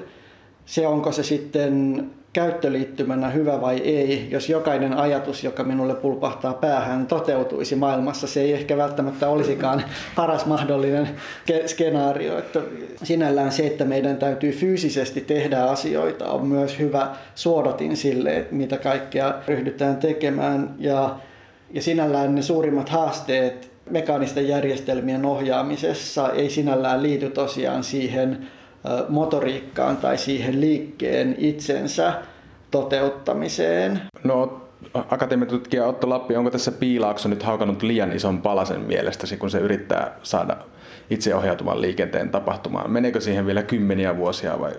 Se 0.67 0.87
onko 0.87 1.13
se 1.13 1.23
sitten 1.23 2.05
käyttöliittymänä 2.33 3.29
hyvä 3.29 3.61
vai 3.61 3.79
ei, 3.79 4.29
jos 4.31 4.49
jokainen 4.49 4.93
ajatus, 4.93 5.45
joka 5.45 5.65
minulle 5.65 5.95
pulpahtaa 5.95 6.55
päähän, 6.55 7.07
toteutuisi 7.07 7.77
maailmassa, 7.77 8.27
se 8.27 8.41
ei 8.41 8.53
ehkä 8.53 8.77
välttämättä 8.77 9.29
olisikaan 9.29 9.85
paras 10.17 10.47
mahdollinen 10.47 11.09
skenaario. 11.67 12.39
Että 12.39 12.61
sinällään 13.03 13.53
se, 13.53 13.67
että 13.67 13.85
meidän 13.85 14.17
täytyy 14.17 14.53
fyysisesti 14.53 15.21
tehdä 15.21 15.65
asioita, 15.65 16.31
on 16.31 16.47
myös 16.47 16.79
hyvä 16.79 17.09
suodatin 17.35 17.97
sille, 17.97 18.37
että 18.37 18.55
mitä 18.55 18.77
kaikkea 18.77 19.35
ryhdytään 19.49 19.97
tekemään. 19.97 20.75
Ja, 20.79 21.17
ja 21.71 21.83
sinällään 21.83 22.35
ne 22.35 22.43
suurimmat 22.43 22.89
haasteet 22.89 23.73
mekaanisten 23.91 24.49
järjestelmien 24.49 25.25
ohjaamisessa 25.25 26.31
ei 26.31 26.51
sinällään 26.51 27.03
liity 27.03 27.31
tosiaan 27.31 27.85
siihen 27.85 28.47
motoriikkaan 29.09 29.97
tai 29.97 30.19
siihen 30.19 30.61
liikkeen 30.61 31.35
itsensä 31.39 32.15
toteuttamiseen. 32.71 34.01
No 34.25 34.63
akatemiatutkija 34.95 35.87
Otto 35.87 36.09
Lappi, 36.09 36.37
onko 36.37 36.51
tässä 36.51 36.73
Piilaakso 36.73 37.29
nyt 37.29 37.43
haukannut 37.43 37.83
liian 37.83 38.13
ison 38.13 38.43
palasen 38.43 38.81
mielestäsi, 38.81 39.37
kun 39.37 39.51
se 39.51 39.59
yrittää 39.59 40.17
saada 40.23 40.57
itseohjautuvan 41.11 41.81
liikenteen 41.81 42.31
tapahtumaan? 42.31 42.91
Meneekö 42.91 43.21
siihen 43.21 43.47
vielä 43.47 43.63
kymmeniä 43.63 44.17
vuosia 44.17 44.61
vai 44.61 44.73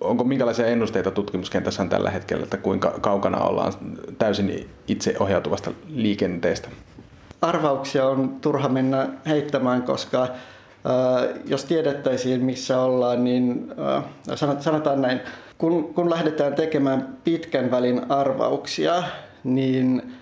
onko 0.00 0.24
minkälaisia 0.24 0.66
ennusteita 0.66 1.10
tutkimuskentässä 1.10 1.82
on 1.82 1.88
tällä 1.88 2.10
hetkellä, 2.10 2.44
että 2.44 2.56
kuinka 2.56 2.98
kaukana 3.00 3.38
ollaan 3.38 3.72
täysin 4.18 4.70
itseohjautuvasta 4.88 5.70
liikenteestä? 5.88 6.68
Arvauksia 7.40 8.06
on 8.06 8.36
turha 8.40 8.68
mennä 8.68 9.08
heittämään, 9.26 9.82
koska 9.82 10.28
jos 11.44 11.64
tiedettäisiin, 11.64 12.44
missä 12.44 12.80
ollaan, 12.80 13.24
niin 13.24 13.72
sanotaan 14.60 15.02
näin, 15.02 15.20
kun, 15.58 15.94
kun 15.94 16.10
lähdetään 16.10 16.54
tekemään 16.54 17.16
pitkän 17.24 17.70
välin 17.70 18.10
arvauksia, 18.10 19.02
niin 19.44 20.12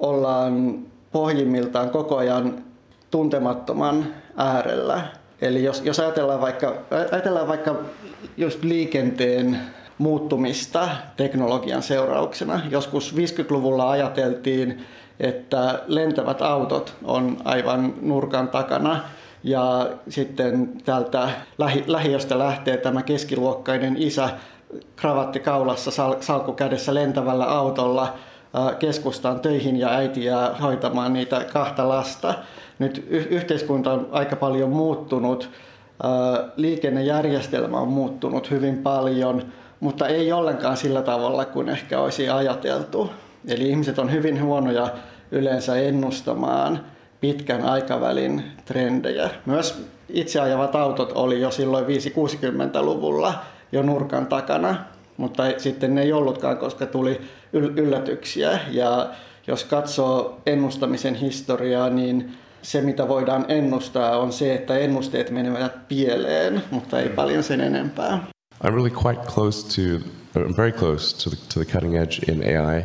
ollaan 0.00 0.78
pohjimmiltaan 1.12 1.90
koko 1.90 2.16
ajan 2.16 2.64
tuntemattoman 3.10 4.06
äärellä. 4.36 5.02
Eli 5.42 5.64
jos, 5.64 5.82
jos 5.84 6.00
ajatellaan, 6.00 6.40
vaikka, 6.40 6.74
ajatellaan 7.12 7.48
vaikka 7.48 7.74
just 8.36 8.64
liikenteen 8.64 9.58
muuttumista 9.98 10.88
teknologian 11.16 11.82
seurauksena. 11.82 12.60
Joskus 12.70 13.14
50-luvulla 13.14 13.90
ajateltiin, 13.90 14.84
että 15.20 15.82
lentävät 15.86 16.42
autot 16.42 16.94
on 17.04 17.36
aivan 17.44 17.94
nurkan 18.00 18.48
takana 18.48 19.00
ja 19.44 19.90
sitten 20.08 20.72
täältä 20.84 21.28
lähi, 21.58 21.84
lähiöstä 21.86 22.38
lähtee 22.38 22.76
tämä 22.76 23.02
keskiluokkainen 23.02 23.96
isä 23.96 24.30
kravatti 24.96 25.40
kaulassa, 25.40 25.90
sal, 25.90 26.14
salkku 26.20 26.52
kädessä 26.52 26.94
lentävällä 26.94 27.44
autolla 27.44 28.14
keskustaan 28.78 29.40
töihin 29.40 29.76
ja 29.76 29.88
äitiä 29.88 30.50
hoitamaan 30.62 31.12
niitä 31.12 31.44
kahta 31.52 31.88
lasta. 31.88 32.34
Nyt 32.78 33.06
y- 33.10 33.26
yhteiskunta 33.30 33.92
on 33.92 34.08
aika 34.12 34.36
paljon 34.36 34.70
muuttunut, 34.70 35.50
liikennejärjestelmä 36.56 37.80
on 37.80 37.88
muuttunut 37.88 38.50
hyvin 38.50 38.78
paljon, 38.78 39.42
mutta 39.80 40.08
ei 40.08 40.32
ollenkaan 40.32 40.76
sillä 40.76 41.02
tavalla 41.02 41.44
kuin 41.44 41.68
ehkä 41.68 42.00
olisi 42.00 42.28
ajateltu. 42.28 43.10
Eli 43.48 43.68
ihmiset 43.68 43.98
on 43.98 44.12
hyvin 44.12 44.42
huonoja 44.42 44.88
yleensä 45.30 45.76
ennustamaan 45.76 46.80
pitkän 47.24 47.62
aikavälin 47.62 48.42
trendejä. 48.64 49.30
Myös 49.46 49.86
itseajavat 50.08 50.74
autot 50.74 51.12
oli 51.12 51.40
jo 51.40 51.50
silloin 51.50 51.86
5-60-luvulla 51.86 53.44
jo 53.72 53.82
nurkan 53.82 54.26
takana, 54.26 54.84
mutta 55.16 55.42
sitten 55.56 55.94
ne 55.94 56.02
ei 56.02 56.12
ollutkaan, 56.12 56.56
koska 56.58 56.86
tuli 56.86 57.20
yllätyksiä. 57.52 58.58
Ja 58.70 59.10
jos 59.46 59.64
katsoo 59.64 60.40
ennustamisen 60.46 61.14
historiaa, 61.14 61.90
niin 61.90 62.32
se, 62.62 62.80
mitä 62.80 63.08
voidaan 63.08 63.44
ennustaa, 63.48 64.18
on 64.18 64.32
se, 64.32 64.54
että 64.54 64.78
ennusteet 64.78 65.30
menevät 65.30 65.88
pieleen, 65.88 66.62
mutta 66.70 67.00
ei 67.00 67.08
paljon 67.08 67.42
sen 67.42 67.60
enempää. 67.60 68.26
I'm 68.64 68.74
really 68.74 68.90
quite 69.04 69.20
close 69.34 69.66
to, 69.66 70.04
I'm 70.40 70.56
very 70.56 70.72
close 70.72 71.24
to 71.24 71.30
the, 71.30 71.36
to 71.54 71.64
the 71.64 71.72
cutting 71.72 71.96
edge 71.96 72.32
in 72.32 72.42
AI. 72.42 72.84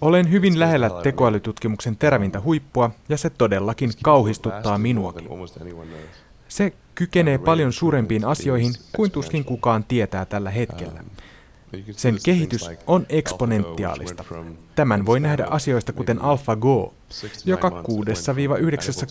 Olen 0.00 0.30
hyvin 0.30 0.60
lähellä 0.60 0.90
tekoälytutkimuksen 1.02 1.96
terävintä 1.96 2.40
huippua 2.40 2.90
ja 3.08 3.16
se 3.16 3.30
todellakin 3.30 3.90
kauhistuttaa 4.02 4.78
minuakin. 4.78 5.28
Se 6.48 6.72
kykenee 6.94 7.38
paljon 7.38 7.72
suurempiin 7.72 8.24
asioihin 8.24 8.72
kuin 8.96 9.10
tuskin 9.10 9.44
kukaan 9.44 9.84
tietää 9.84 10.24
tällä 10.24 10.50
hetkellä. 10.50 11.04
Sen 11.90 12.18
kehitys 12.24 12.70
on 12.86 13.06
eksponentiaalista. 13.08 14.24
Tämän 14.74 15.06
voi 15.06 15.20
nähdä 15.20 15.46
asioista 15.50 15.92
kuten 15.92 16.22
AlphaGo, 16.22 16.94
joka 17.44 17.68
6-9 17.68 17.72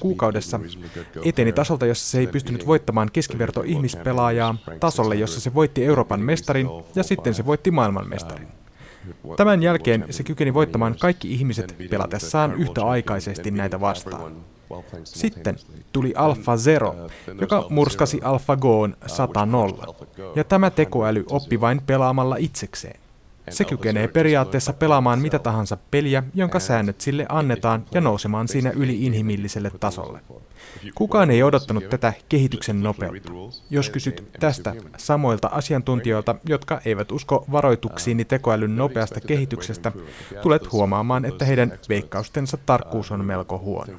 kuukaudessa 0.01 0.60
eteni 1.25 1.54
tasolta, 1.54 1.86
jossa 1.86 2.12
se 2.12 2.19
ei 2.19 2.27
pystynyt 2.27 2.67
voittamaan 2.67 3.12
keskiverto 3.13 3.62
ihmispelaajaa, 3.65 4.56
tasolle, 4.80 5.15
jossa 5.15 5.39
se 5.39 5.54
voitti 5.54 5.86
Euroopan 5.86 6.19
mestarin 6.19 6.67
ja 6.95 7.04
sitten 7.04 7.34
se 7.34 7.45
voitti 7.45 7.71
maailmanmestarin. 7.71 8.47
Tämän 9.38 9.64
jälkeen 9.64 10.06
se 10.10 10.24
kykeni 10.24 10.54
voittamaan 10.54 10.96
kaikki 11.00 11.34
ihmiset 11.34 11.76
pelatessaan 11.90 12.54
yhtä 12.54 12.86
aikaisesti 12.86 13.52
näitä 13.52 13.80
vastaan. 13.80 14.36
Sitten 15.04 15.56
tuli 15.92 16.14
Alpha 16.16 16.58
Zero, 16.58 16.96
joka 17.42 17.66
murskasi 17.70 18.20
AlphaGoon 18.24 18.96
100-0, 19.06 19.96
ja 20.36 20.44
tämä 20.44 20.70
tekoäly 20.70 21.26
oppi 21.30 21.62
vain 21.62 21.82
pelaamalla 21.86 22.36
itsekseen. 22.40 23.00
Se 23.49 23.65
kykenee 23.65 24.08
periaatteessa 24.08 24.73
pelaamaan 24.73 25.19
mitä 25.19 25.39
tahansa 25.39 25.77
peliä, 25.91 26.23
jonka 26.34 26.60
säännöt 26.60 27.01
sille 27.01 27.25
annetaan 27.30 27.86
ja 27.91 28.01
nousemaan 28.01 28.47
siinä 28.47 28.71
yli 28.75 29.06
inhimilliselle 29.06 29.71
tasolle. 29.80 30.19
Kukaan 30.95 31.32
ei 31.32 31.43
odottanut 31.43 31.89
tätä 31.89 32.13
kehityksen 32.30 32.84
nopeutta. 32.84 33.32
Jos 33.69 33.89
kysyt 33.89 34.23
tästä 34.39 34.75
samoilta 34.97 35.47
asiantuntijoilta, 35.47 36.36
jotka 36.45 36.82
eivät 36.86 37.12
usko 37.12 37.45
varoituksiini 37.51 38.25
tekoälyn 38.25 38.75
nopeasta 38.75 39.21
kehityksestä, 39.21 39.91
tulet 40.41 40.71
huomaamaan, 40.71 41.25
että 41.25 41.45
heidän 41.45 41.80
veikkaustensa 41.89 42.58
tarkkuus 42.65 43.12
on 43.12 43.25
melko 43.25 43.58
huono. 43.58 43.93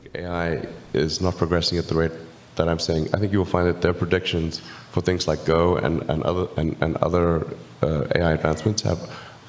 That 2.55 2.69
I'm 2.69 2.79
saying. 2.79 3.07
I 3.07 3.19
think 3.19 3.33
you 3.33 3.43
will 3.43 3.51
find 3.51 3.65
that 3.65 3.81
their 3.81 3.95
predictions 3.95 4.63
for 4.93 5.03
things 5.03 5.27
like 5.29 5.45
Go 5.47 5.77
and, 5.83 6.03
and 6.09 6.23
other 6.23 6.49
and, 6.59 6.77
and 6.81 6.97
other 7.01 7.47
uh, 7.83 8.05
AI 8.15 8.35
advancements 8.35 8.83
have 8.83 8.99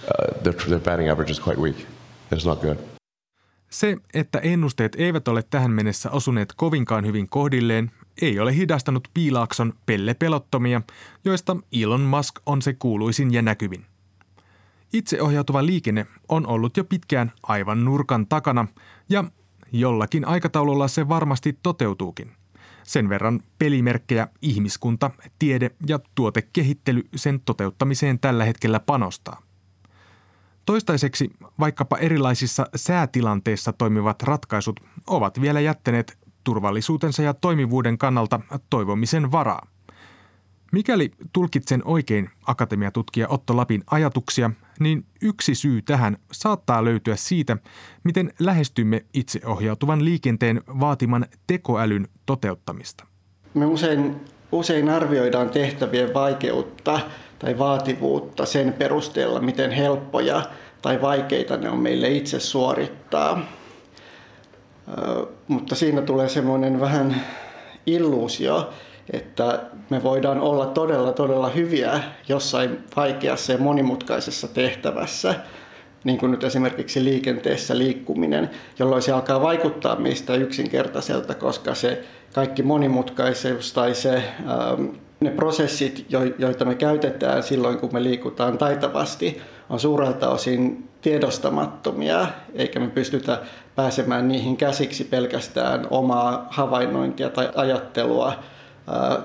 uh, 0.03 0.41
their, 0.41 0.55
their 0.55 0.79
batting 0.79 1.11
average 1.11 1.31
is 1.31 1.39
quite 1.39 1.61
weak. 1.61 1.75
It's 2.35 2.45
not 2.45 2.61
good. 2.61 2.77
Se, 3.69 3.97
että 4.13 4.39
ennusteet 4.39 4.95
eivät 4.95 5.27
ole 5.27 5.43
tähän 5.49 5.71
mennessä 5.71 6.11
osuneet 6.11 6.53
kovinkaan 6.55 7.05
hyvin 7.05 7.29
kohdilleen, 7.29 7.91
ei 8.21 8.39
ole 8.39 8.55
hidastanut 8.55 9.07
piilaakson 9.13 9.73
pellepelottomia, 9.85 10.81
joista 11.25 11.57
Elon 11.81 12.01
Musk 12.01 12.35
on 12.45 12.61
se 12.61 12.73
kuuluisin 12.73 13.33
ja 13.33 13.41
näkyvin. 13.41 13.85
Itseohjautuva 14.93 15.65
liikenne 15.65 16.05
on 16.29 16.47
ollut 16.47 16.77
jo 16.77 16.83
pitkään 16.83 17.31
aivan 17.43 17.85
nurkan 17.85 18.27
takana 18.27 18.67
ja 19.09 19.23
jollakin 19.71 20.25
aikataululla 20.25 20.87
se 20.87 21.09
varmasti 21.09 21.59
toteutuukin. 21.63 22.31
Sen 22.83 23.09
verran 23.09 23.39
pelimerkkejä 23.59 24.27
ihmiskunta, 24.41 25.11
tiede 25.39 25.71
ja 25.87 25.99
tuotekehittely 26.15 27.03
sen 27.15 27.39
toteuttamiseen 27.39 28.19
tällä 28.19 28.45
hetkellä 28.45 28.79
panostaa. 28.79 29.41
Toistaiseksi 30.65 31.29
vaikkapa 31.59 31.97
erilaisissa 31.97 32.65
säätilanteissa 32.75 33.73
toimivat 33.73 34.23
ratkaisut 34.23 34.79
ovat 35.07 35.41
vielä 35.41 35.59
jättäneet 35.59 36.17
turvallisuutensa 36.43 37.23
ja 37.23 37.33
toimivuuden 37.33 37.97
kannalta 37.97 38.39
toivomisen 38.69 39.31
varaa. 39.31 39.67
Mikäli 40.71 41.11
tulkitsen 41.33 41.81
oikein 41.85 42.29
akatemiatutkija 42.47 43.27
Otto 43.29 43.57
Lapin 43.57 43.83
ajatuksia, 43.91 44.51
niin 44.79 45.05
yksi 45.21 45.55
syy 45.55 45.81
tähän 45.81 46.17
saattaa 46.31 46.85
löytyä 46.85 47.15
siitä, 47.15 47.57
miten 48.03 48.33
lähestymme 48.39 49.05
itseohjautuvan 49.13 50.05
liikenteen 50.05 50.61
vaatiman 50.67 51.25
tekoälyn 51.47 52.07
toteuttamista. 52.25 53.05
Me 53.53 53.65
usein, 53.65 54.15
usein 54.51 54.89
arvioidaan 54.89 55.49
tehtävien 55.49 56.13
vaikeutta 56.13 56.99
tai 57.43 57.57
vaativuutta 57.59 58.45
sen 58.45 58.73
perusteella, 58.73 59.39
miten 59.39 59.71
helppoja 59.71 60.41
tai 60.81 61.01
vaikeita 61.01 61.57
ne 61.57 61.69
on 61.69 61.79
meille 61.79 62.09
itse 62.09 62.39
suorittaa. 62.39 63.45
Mutta 65.47 65.75
siinä 65.75 66.01
tulee 66.01 66.29
semmoinen 66.29 66.79
vähän 66.79 67.21
illuusio, 67.85 68.69
että 69.13 69.59
me 69.89 70.03
voidaan 70.03 70.39
olla 70.39 70.65
todella 70.65 71.11
todella 71.11 71.49
hyviä 71.49 71.99
jossain 72.27 72.83
vaikeassa 72.95 73.51
ja 73.51 73.57
monimutkaisessa 73.57 74.47
tehtävässä, 74.47 75.35
niin 76.03 76.17
kuin 76.17 76.31
nyt 76.31 76.43
esimerkiksi 76.43 77.03
liikenteessä 77.03 77.77
liikkuminen, 77.77 78.49
jolloin 78.79 79.01
se 79.01 79.11
alkaa 79.11 79.41
vaikuttaa 79.41 79.95
meistä 79.95 80.35
yksinkertaiselta, 80.35 81.35
koska 81.35 81.75
se 81.75 82.03
kaikki 82.33 82.63
monimutkaisuus 82.63 83.73
tai 83.73 83.95
se, 83.95 84.23
ne 85.23 85.29
prosessit, 85.29 86.05
joita 86.37 86.65
me 86.65 86.75
käytetään 86.75 87.43
silloin, 87.43 87.77
kun 87.77 87.89
me 87.93 88.03
liikutaan 88.03 88.57
taitavasti, 88.57 89.41
on 89.69 89.79
suurelta 89.79 90.29
osin 90.29 90.89
tiedostamattomia, 91.01 92.27
eikä 92.53 92.79
me 92.79 92.87
pystytä 92.87 93.39
pääsemään 93.75 94.27
niihin 94.27 94.57
käsiksi 94.57 95.03
pelkästään 95.03 95.87
omaa 95.89 96.47
havainnointia 96.49 97.29
tai 97.29 97.49
ajattelua 97.55 98.33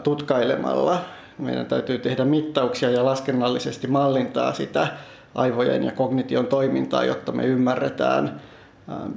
tutkailemalla. 0.02 0.98
Meidän 1.38 1.66
täytyy 1.66 1.98
tehdä 1.98 2.24
mittauksia 2.24 2.90
ja 2.90 3.04
laskennallisesti 3.04 3.86
mallintaa 3.86 4.52
sitä 4.52 4.86
aivojen 5.34 5.84
ja 5.84 5.92
kognition 5.92 6.46
toimintaa, 6.46 7.04
jotta 7.04 7.32
me 7.32 7.44
ymmärretään, 7.44 8.40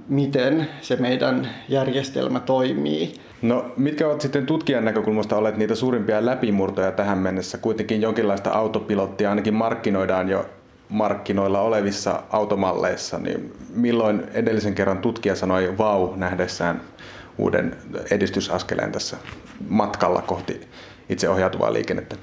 miten 0.07 0.67
se 0.81 0.95
meidän 0.95 1.49
järjestelmä 1.69 2.39
toimii. 2.39 3.13
No 3.41 3.65
mitkä 3.77 4.07
ovat 4.07 4.21
sitten 4.21 4.45
tutkijan 4.45 4.86
näkökulmasta 4.86 5.38
olleet 5.38 5.57
niitä 5.57 5.75
suurimpia 5.75 6.25
läpimurtoja 6.25 6.91
tähän 6.91 7.17
mennessä? 7.17 7.57
Kuitenkin 7.57 8.01
jonkinlaista 8.01 8.49
autopilottia 8.49 9.29
ainakin 9.29 9.53
markkinoidaan 9.53 10.29
jo 10.29 10.45
markkinoilla 10.89 11.62
olevissa 11.62 12.23
automalleissa, 12.29 13.19
niin 13.19 13.53
milloin 13.75 14.23
edellisen 14.34 14.75
kerran 14.75 14.97
tutkija 14.97 15.36
sanoi 15.36 15.77
vau 15.77 16.15
nähdessään 16.15 16.81
uuden 17.38 17.75
edistysaskeleen 18.12 18.91
tässä 18.91 19.17
matkalla 19.69 20.21
kohti 20.21 20.67
itseohjautuvaa 21.10 21.73
liikennettä? 21.73 22.15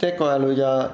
Tekoäly 0.00 0.52
ja 0.52 0.90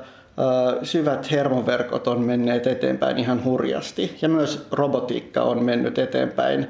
syvät 0.83 1.31
hermoverkot 1.31 2.09
on 2.09 2.21
menneet 2.21 2.67
eteenpäin 2.67 3.19
ihan 3.19 3.45
hurjasti 3.45 4.19
ja 4.23 4.29
myös 4.29 4.67
robotiikka 4.71 5.43
on 5.43 5.65
mennyt 5.65 5.99
eteenpäin 5.99 6.67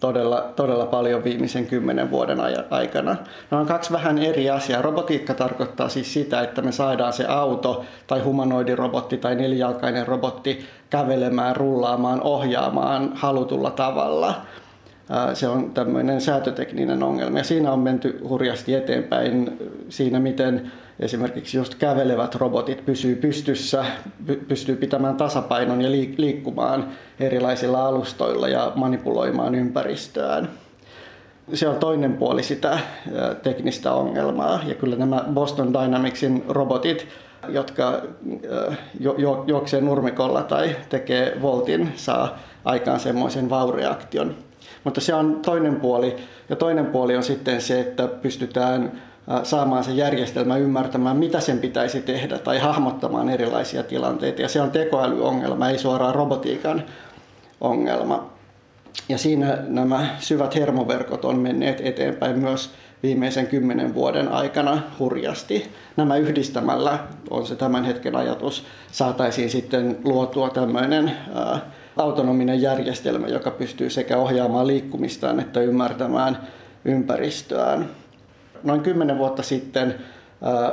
todella, 0.00 0.52
todella 0.56 0.86
paljon 0.86 1.24
viimeisen 1.24 1.66
kymmenen 1.66 2.10
vuoden 2.10 2.38
aikana. 2.70 3.16
Ne 3.50 3.56
on 3.56 3.66
kaksi 3.66 3.92
vähän 3.92 4.18
eri 4.18 4.50
asiaa. 4.50 4.82
Robotiikka 4.82 5.34
tarkoittaa 5.34 5.88
siis 5.88 6.12
sitä, 6.12 6.40
että 6.40 6.62
me 6.62 6.72
saadaan 6.72 7.12
se 7.12 7.26
auto 7.26 7.84
tai 8.06 8.20
humanoidirobotti 8.20 9.16
tai 9.16 9.34
nelijalkainen 9.34 10.06
robotti 10.06 10.64
kävelemään, 10.90 11.56
rullaamaan, 11.56 12.20
ohjaamaan 12.22 13.10
halutulla 13.14 13.70
tavalla. 13.70 14.34
Se 15.34 15.48
on 15.48 15.70
tämmöinen 15.70 16.20
säätötekninen 16.20 17.02
ongelma 17.02 17.38
ja 17.38 17.44
siinä 17.44 17.72
on 17.72 17.78
menty 17.78 18.20
hurjasti 18.28 18.74
eteenpäin 18.74 19.58
siinä, 19.88 20.20
miten 20.20 20.72
esimerkiksi 21.00 21.56
just 21.56 21.74
kävelevät 21.74 22.34
robotit 22.34 22.86
pysyy 22.86 23.16
pystyssä, 23.16 23.84
pystyy 24.48 24.76
pitämään 24.76 25.16
tasapainon 25.16 25.82
ja 25.82 25.90
liikkumaan 26.16 26.88
erilaisilla 27.20 27.86
alustoilla 27.86 28.48
ja 28.48 28.72
manipuloimaan 28.74 29.54
ympäristöään. 29.54 30.48
Se 31.54 31.68
on 31.68 31.76
toinen 31.76 32.12
puoli 32.12 32.42
sitä 32.42 32.78
teknistä 33.42 33.92
ongelmaa 33.92 34.60
ja 34.66 34.74
kyllä 34.74 34.96
nämä 34.96 35.24
Boston 35.34 35.72
Dynamicsin 35.72 36.44
robotit, 36.48 37.06
jotka 37.48 38.02
juoksee 39.46 39.80
nurmikolla 39.80 40.42
tai 40.42 40.76
tekee 40.88 41.38
voltin, 41.42 41.92
saa 41.96 42.38
aikaan 42.64 43.00
semmoisen 43.00 43.50
vaureaktion. 43.50 44.34
Mutta 44.84 45.00
se 45.00 45.14
on 45.14 45.40
toinen 45.44 45.76
puoli. 45.76 46.16
Ja 46.48 46.56
toinen 46.56 46.86
puoli 46.86 47.16
on 47.16 47.22
sitten 47.22 47.60
se, 47.60 47.80
että 47.80 48.08
pystytään 48.08 49.02
saamaan 49.42 49.84
se 49.84 49.90
järjestelmä 49.90 50.56
ymmärtämään, 50.56 51.16
mitä 51.16 51.40
sen 51.40 51.58
pitäisi 51.58 52.02
tehdä 52.02 52.38
tai 52.38 52.58
hahmottamaan 52.58 53.28
erilaisia 53.28 53.82
tilanteita. 53.82 54.42
Ja 54.42 54.48
se 54.48 54.60
on 54.60 54.70
tekoälyongelma, 54.70 55.68
ei 55.68 55.78
suoraan 55.78 56.14
robotiikan 56.14 56.84
ongelma. 57.60 58.30
Ja 59.08 59.18
siinä 59.18 59.58
nämä 59.68 60.06
syvät 60.18 60.54
hermoverkot 60.54 61.24
on 61.24 61.38
menneet 61.38 61.80
eteenpäin 61.80 62.38
myös 62.38 62.70
viimeisen 63.02 63.46
kymmenen 63.46 63.94
vuoden 63.94 64.28
aikana 64.28 64.82
hurjasti. 64.98 65.70
Nämä 65.96 66.16
yhdistämällä 66.16 66.98
on 67.30 67.46
se 67.46 67.56
tämän 67.56 67.84
hetken 67.84 68.16
ajatus, 68.16 68.64
saataisiin 68.92 69.50
sitten 69.50 69.98
luotua 70.04 70.50
tämmöinen 70.50 71.12
autonominen 71.96 72.62
järjestelmä, 72.62 73.26
joka 73.26 73.50
pystyy 73.50 73.90
sekä 73.90 74.16
ohjaamaan 74.16 74.66
liikkumistaan 74.66 75.40
että 75.40 75.60
ymmärtämään 75.60 76.38
ympäristöään. 76.84 77.88
Noin 78.64 78.80
kymmenen 78.80 79.18
vuotta 79.18 79.42
sitten 79.42 79.94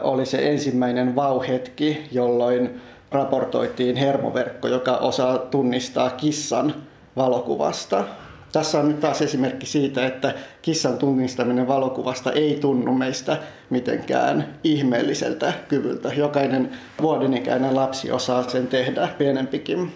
oli 0.03 0.25
se 0.25 0.49
ensimmäinen 0.49 1.15
vauhetki, 1.15 2.07
jolloin 2.11 2.81
raportoitiin 3.11 3.95
hermoverkko, 3.95 4.67
joka 4.67 4.97
osaa 4.97 5.37
tunnistaa 5.37 6.09
kissan 6.09 6.75
valokuvasta. 7.15 8.03
Tässä 8.51 8.79
on 8.79 8.87
nyt 8.87 8.99
taas 8.99 9.21
esimerkki 9.21 9.65
siitä, 9.65 10.07
että 10.07 10.33
kissan 10.61 10.97
tunnistaminen 10.97 11.67
valokuvasta 11.67 12.31
ei 12.31 12.57
tunnu 12.61 12.93
meistä 12.93 13.37
mitenkään 13.69 14.47
ihmeelliseltä 14.63 15.53
kyvyltä. 15.67 16.13
Jokainen 16.13 16.69
vuodenikäinen 17.01 17.75
lapsi 17.75 18.11
osaa 18.11 18.49
sen 18.49 18.67
tehdä 18.67 19.09
pienempikin, 19.17 19.91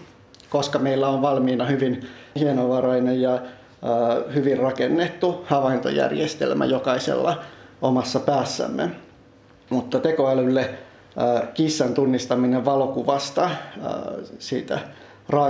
koska 0.50 0.80
meillä 0.80 1.08
on 1.08 1.22
valmiina 1.22 1.66
hyvin 1.66 2.08
hienovarainen 2.40 3.22
ja 3.22 3.42
hyvin 4.34 4.58
rakennettu 4.58 5.46
havaintojärjestelmä 5.46 6.66
jokaisella 6.66 7.42
omassa 7.84 8.20
päässämme. 8.20 8.92
Mutta 9.70 10.00
tekoälylle 10.00 10.70
kissan 11.54 11.94
tunnistaminen 11.94 12.66
valokuvasta 12.66 13.50
siitä 14.40 14.80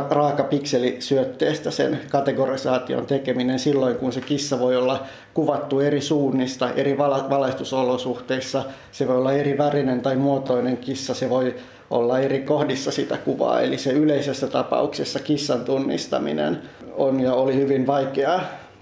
raaka 0.09 0.43
pikselisyötteestä 0.43 1.71
sen 1.71 1.99
kategorisaation 2.09 3.05
tekeminen 3.05 3.59
silloin, 3.59 3.95
kun 3.95 4.13
se 4.13 4.21
kissa 4.21 4.59
voi 4.59 4.75
olla 4.75 5.03
kuvattu 5.33 5.79
eri 5.79 6.01
suunnista, 6.01 6.69
eri 6.71 6.97
valaistusolosuhteissa. 6.97 8.63
Se 8.91 9.07
voi 9.07 9.17
olla 9.17 9.33
eri 9.33 9.57
värinen 9.57 10.01
tai 10.01 10.15
muotoinen 10.15 10.77
kissa, 10.77 11.13
se 11.13 11.29
voi 11.29 11.55
olla 11.89 12.19
eri 12.19 12.41
kohdissa 12.41 12.91
sitä 12.91 13.17
kuvaa. 13.17 13.61
Eli 13.61 13.77
se 13.77 13.91
yleisessä 13.91 14.47
tapauksessa 14.47 15.19
kissan 15.19 15.65
tunnistaminen 15.65 16.61
on 16.97 17.19
ja 17.19 17.33
oli 17.33 17.55
hyvin 17.55 17.87
vaikea 17.87 18.39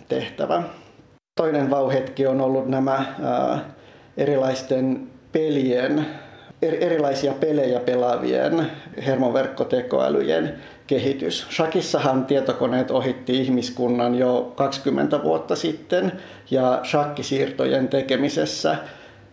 tehtävä. 0.07 0.63
Toinen 1.41 1.69
vauhetki 1.69 2.27
on 2.27 2.41
ollut 2.41 2.67
nämä 2.67 3.06
erilaisten 4.17 5.08
pelien 5.32 6.06
erilaisia 6.62 7.34
pelejä 7.34 7.80
pelaavien 7.80 8.67
hermoverkkotekoälyjen 9.06 10.56
kehitys. 10.88 11.47
Shakissahan 11.51 12.25
tietokoneet 12.25 12.91
ohitti 12.91 13.41
ihmiskunnan 13.41 14.15
jo 14.15 14.54
20 14.56 15.23
vuotta 15.23 15.56
sitten 15.56 16.12
ja 16.51 16.80
shakkisiirtojen 16.84 17.88
tekemisessä 17.88 18.75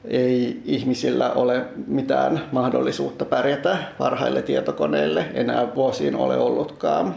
ei 0.05 0.62
ihmisillä 0.64 1.33
ole 1.33 1.64
mitään 1.87 2.42
mahdollisuutta 2.53 3.25
pärjätä 3.25 3.79
parhaille 3.99 4.42
tietokoneille 4.42 5.27
enää 5.35 5.75
vuosiin 5.75 6.16
ole 6.16 6.37
ollutkaan. 6.38 7.14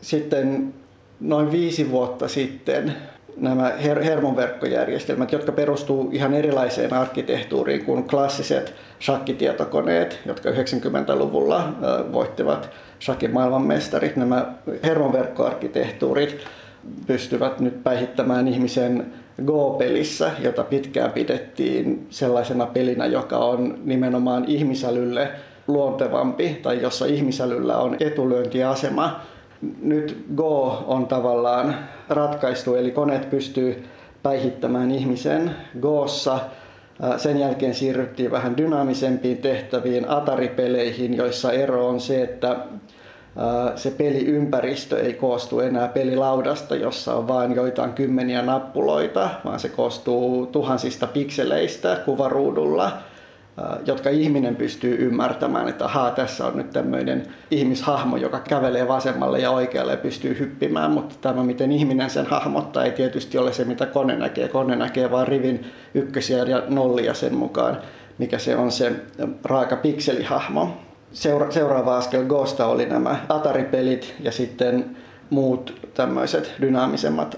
Sitten 0.00 0.74
noin 1.20 1.52
viisi 1.52 1.90
vuotta 1.90 2.28
sitten 2.28 2.94
nämä 3.36 3.72
her- 3.82 4.02
hermonverkkojärjestelmät, 4.02 5.32
jotka 5.32 5.52
perustuu 5.52 6.08
ihan 6.12 6.34
erilaiseen 6.34 6.92
arkkitehtuuriin 6.92 7.84
kuin 7.84 8.08
klassiset 8.08 8.74
shakkitietokoneet, 9.00 10.20
jotka 10.26 10.50
90-luvulla 10.50 11.68
voittivat 12.12 12.70
shakin 13.00 13.30
maailmanmestarit. 13.30 14.16
Nämä 14.16 14.52
hermonverkkoarkkitehtuurit 14.82 16.44
pystyvät 17.06 17.60
nyt 17.60 17.82
päihittämään 17.84 18.48
ihmisen 18.48 19.12
Go-pelissä, 19.44 20.30
jota 20.42 20.64
pitkään 20.64 21.12
pidettiin 21.12 22.06
sellaisena 22.10 22.66
pelinä, 22.66 23.06
joka 23.06 23.38
on 23.38 23.78
nimenomaan 23.84 24.44
ihmisälylle 24.44 25.28
luontevampi 25.68 26.60
tai 26.62 26.82
jossa 26.82 27.06
ihmisälyllä 27.06 27.76
on 27.76 27.96
etulyöntiasema 28.00 29.20
nyt 29.82 30.24
Go 30.34 30.84
on 30.86 31.06
tavallaan 31.06 31.76
ratkaistu, 32.08 32.74
eli 32.74 32.90
koneet 32.90 33.30
pystyy 33.30 33.84
päihittämään 34.22 34.90
ihmisen 34.90 35.50
Goossa. 35.80 36.38
Sen 37.16 37.40
jälkeen 37.40 37.74
siirryttiin 37.74 38.30
vähän 38.30 38.56
dynaamisempiin 38.56 39.38
tehtäviin 39.38 40.08
Atari-peleihin, 40.08 41.14
joissa 41.14 41.52
ero 41.52 41.88
on 41.88 42.00
se, 42.00 42.22
että 42.22 42.56
se 43.76 43.90
peliympäristö 43.90 45.00
ei 45.00 45.12
koostu 45.12 45.60
enää 45.60 45.88
pelilaudasta, 45.88 46.76
jossa 46.76 47.14
on 47.14 47.28
vain 47.28 47.54
joitain 47.54 47.92
kymmeniä 47.92 48.42
nappuloita, 48.42 49.30
vaan 49.44 49.60
se 49.60 49.68
koostuu 49.68 50.46
tuhansista 50.46 51.06
pikseleistä 51.06 51.96
kuvaruudulla– 52.04 52.92
jotka 53.86 54.10
ihminen 54.10 54.56
pystyy 54.56 54.96
ymmärtämään, 55.06 55.68
että 55.68 55.84
ahaa, 55.84 56.10
tässä 56.10 56.46
on 56.46 56.56
nyt 56.56 56.70
tämmöinen 56.70 57.26
ihmishahmo, 57.50 58.16
joka 58.16 58.40
kävelee 58.40 58.88
vasemmalle 58.88 59.38
ja 59.38 59.50
oikealle 59.50 59.92
ja 59.92 59.98
pystyy 59.98 60.38
hyppimään, 60.38 60.90
mutta 60.90 61.14
tämä, 61.20 61.44
miten 61.44 61.72
ihminen 61.72 62.10
sen 62.10 62.26
hahmottaa, 62.26 62.84
ei 62.84 62.92
tietysti 62.92 63.38
ole 63.38 63.52
se, 63.52 63.64
mitä 63.64 63.86
kone 63.86 64.16
näkee. 64.16 64.48
Kone 64.48 64.76
näkee 64.76 65.10
vain 65.10 65.28
rivin 65.28 65.66
ykkösiä 65.94 66.44
ja 66.44 66.62
nollia 66.68 67.14
sen 67.14 67.34
mukaan, 67.34 67.78
mikä 68.18 68.38
se 68.38 68.56
on 68.56 68.72
se 68.72 68.92
raaka 69.44 69.76
pikselihahmo. 69.76 70.68
Seura- 71.12 71.50
seuraava 71.50 71.96
askel 71.96 72.24
Ghosta 72.24 72.66
oli 72.66 72.86
nämä 72.86 73.16
Atari-pelit 73.28 74.14
ja 74.20 74.32
sitten 74.32 74.96
muut 75.30 75.74
tämmöiset 75.94 76.52
dynaamisemmat 76.60 77.36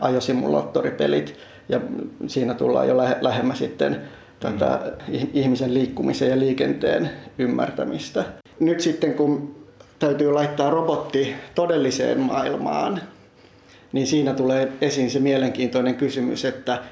ajosimulaattoripelit. 0.00 1.36
Ja 1.68 1.80
siinä 2.26 2.54
tullaan 2.54 2.88
jo 2.88 2.96
lähemmä 3.20 3.54
sitten 3.54 4.00
tätä 4.52 4.92
ihmisen 5.32 5.74
liikkumisen 5.74 6.30
ja 6.30 6.38
liikenteen 6.38 7.10
ymmärtämistä. 7.38 8.24
Nyt 8.60 8.80
sitten 8.80 9.14
kun 9.14 9.54
täytyy 9.98 10.32
laittaa 10.32 10.70
robotti 10.70 11.34
todelliseen 11.54 12.20
maailmaan, 12.20 13.00
niin 13.92 14.06
siinä 14.06 14.34
tulee 14.34 14.72
esiin 14.80 15.10
se 15.10 15.20
mielenkiintoinen 15.20 15.94
kysymys, 15.94 16.44
että 16.44 16.82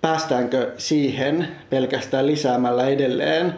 päästäänkö 0.00 0.72
siihen 0.76 1.48
pelkästään 1.70 2.26
lisäämällä 2.26 2.86
edelleen 2.86 3.54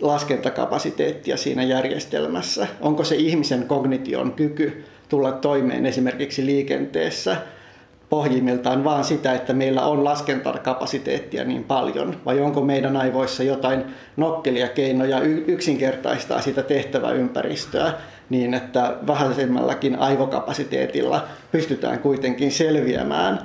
laskentakapasiteettia 0.00 1.36
siinä 1.36 1.62
järjestelmässä? 1.62 2.66
Onko 2.80 3.04
se 3.04 3.16
ihmisen 3.16 3.66
kognition 3.66 4.32
kyky 4.32 4.84
tulla 5.08 5.32
toimeen 5.32 5.86
esimerkiksi 5.86 6.46
liikenteessä– 6.46 7.36
pohjimmiltaan 8.10 8.84
vaan 8.84 9.04
sitä, 9.04 9.32
että 9.32 9.52
meillä 9.52 9.82
on 9.82 10.04
laskentakapasiteettia 10.04 11.44
niin 11.44 11.64
paljon, 11.64 12.16
vai 12.26 12.40
onko 12.40 12.60
meidän 12.60 12.96
aivoissa 12.96 13.42
jotain 13.42 13.84
nokkelia 14.16 14.68
keinoja 14.68 15.20
yksinkertaistaa 15.46 16.40
sitä 16.40 16.62
tehtäväympäristöä 16.62 17.92
niin, 18.30 18.54
että 18.54 18.94
vähäisemmällä 19.06 19.76
aivokapasiteetilla 19.98 21.24
pystytään 21.52 21.98
kuitenkin 21.98 22.52
selviämään 22.52 23.38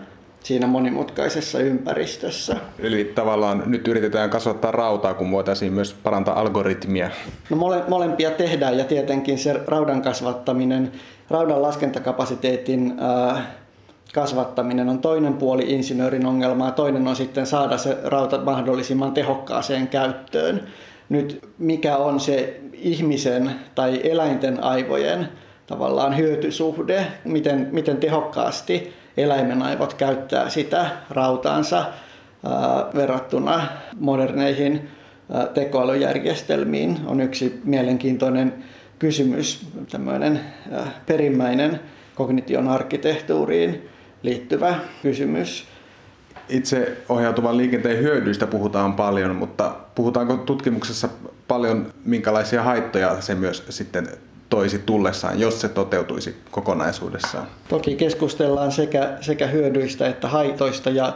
siinä 0.44 0.68
monimutkaisessa 0.68 1.60
ympäristössä. 1.60 2.56
Eli 2.80 3.12
tavallaan 3.16 3.64
nyt 3.66 3.88
yritetään 3.88 4.30
kasvattaa 4.30 4.72
rautaa, 4.72 5.14
kun 5.14 5.32
voitaisiin 5.32 5.74
myös 5.74 5.94
parantaa 5.94 6.40
algoritmia. 6.40 7.10
No 7.50 7.58
mole, 7.58 7.84
molempia 7.88 8.32
tehdään 8.32 8.78
ja 8.78 8.84
tietenkin 8.84 9.38
se 9.38 9.62
raudan 9.68 10.02
kasvattaminen, 10.02 10.92
raudan 11.30 11.62
laskentakapasiteetin 11.62 12.94
äh, 13.34 13.44
kasvattaminen 14.14 14.90
on 14.90 15.00
toinen 15.00 15.34
puoli 15.34 15.64
insinöörin 15.74 16.26
ongelmaa, 16.26 16.72
toinen 16.72 17.08
on 17.08 17.16
sitten 17.16 17.46
saada 17.46 17.78
se 17.78 17.98
rauta 18.04 18.38
mahdollisimman 18.38 19.14
tehokkaaseen 19.14 19.88
käyttöön. 19.88 20.64
Nyt 21.10 21.50
mikä 21.58 21.98
on 21.98 22.20
se 22.20 22.62
ihmisen 22.74 23.52
tai 23.76 24.02
eläinten 24.04 24.64
aivojen 24.64 25.30
tavallaan 25.68 26.18
hyötysuhde, 26.18 27.08
miten, 27.26 27.70
miten 27.72 27.98
tehokkaasti 27.98 28.94
eläimen 29.18 29.62
aivot 29.62 29.94
käyttää 29.94 30.50
sitä 30.50 30.86
rautaansa 31.10 31.78
ää, 31.78 32.86
verrattuna 32.96 33.68
moderneihin 34.00 34.90
ää, 35.32 35.46
tekoälyjärjestelmiin, 35.46 36.98
on 37.06 37.22
yksi 37.22 37.62
mielenkiintoinen 37.64 38.54
kysymys, 39.00 39.68
tämmöinen 39.92 40.40
ää, 40.72 40.88
perimmäinen 41.06 41.80
kognition 42.16 42.68
arkkitehtuuriin 42.68 43.90
liittyvä 44.26 44.76
kysymys. 45.02 45.68
Itse 46.50 46.98
ohjautuvan 47.10 47.58
liikenteen 47.58 48.00
hyödyistä 48.00 48.48
puhutaan 48.48 48.94
paljon, 48.94 49.36
mutta 49.36 49.76
puhutaanko 49.96 50.38
tutkimuksessa 50.38 51.10
paljon, 51.48 51.94
minkälaisia 52.06 52.64
haittoja 52.64 53.22
se 53.22 53.36
myös 53.36 53.64
sitten 53.70 54.08
toisi 54.50 54.80
tullessaan, 54.80 55.40
jos 55.40 55.62
se 55.62 55.70
toteutuisi 55.70 56.36
kokonaisuudessaan? 56.52 57.48
Toki 57.70 57.96
keskustellaan 57.96 58.72
sekä, 58.72 59.18
sekä 59.22 59.48
hyödyistä 59.48 60.08
että 60.08 60.28
haitoista 60.28 60.90
ja 60.90 61.14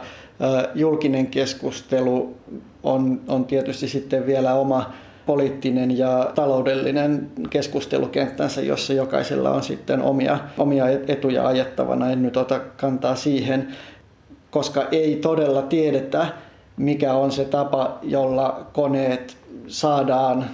julkinen 0.74 1.26
keskustelu 1.26 2.36
on, 2.82 3.20
on 3.28 3.44
tietysti 3.44 3.88
sitten 3.88 4.26
vielä 4.26 4.54
oma 4.54 4.92
poliittinen 5.30 5.98
ja 5.98 6.30
taloudellinen 6.34 7.30
keskustelukenttänsä, 7.50 8.60
jossa 8.60 8.92
jokaisella 8.92 9.50
on 9.50 9.62
sitten 9.62 10.02
omia, 10.02 10.38
omia 10.58 10.84
etuja 10.88 11.46
ajettavana. 11.46 12.10
En 12.10 12.22
nyt 12.22 12.36
ota 12.36 12.60
kantaa 12.76 13.14
siihen, 13.14 13.68
koska 14.50 14.86
ei 14.92 15.16
todella 15.16 15.62
tiedetä, 15.62 16.26
mikä 16.76 17.14
on 17.14 17.32
se 17.32 17.44
tapa, 17.44 17.98
jolla 18.02 18.66
koneet 18.72 19.36
saadaan 19.66 20.44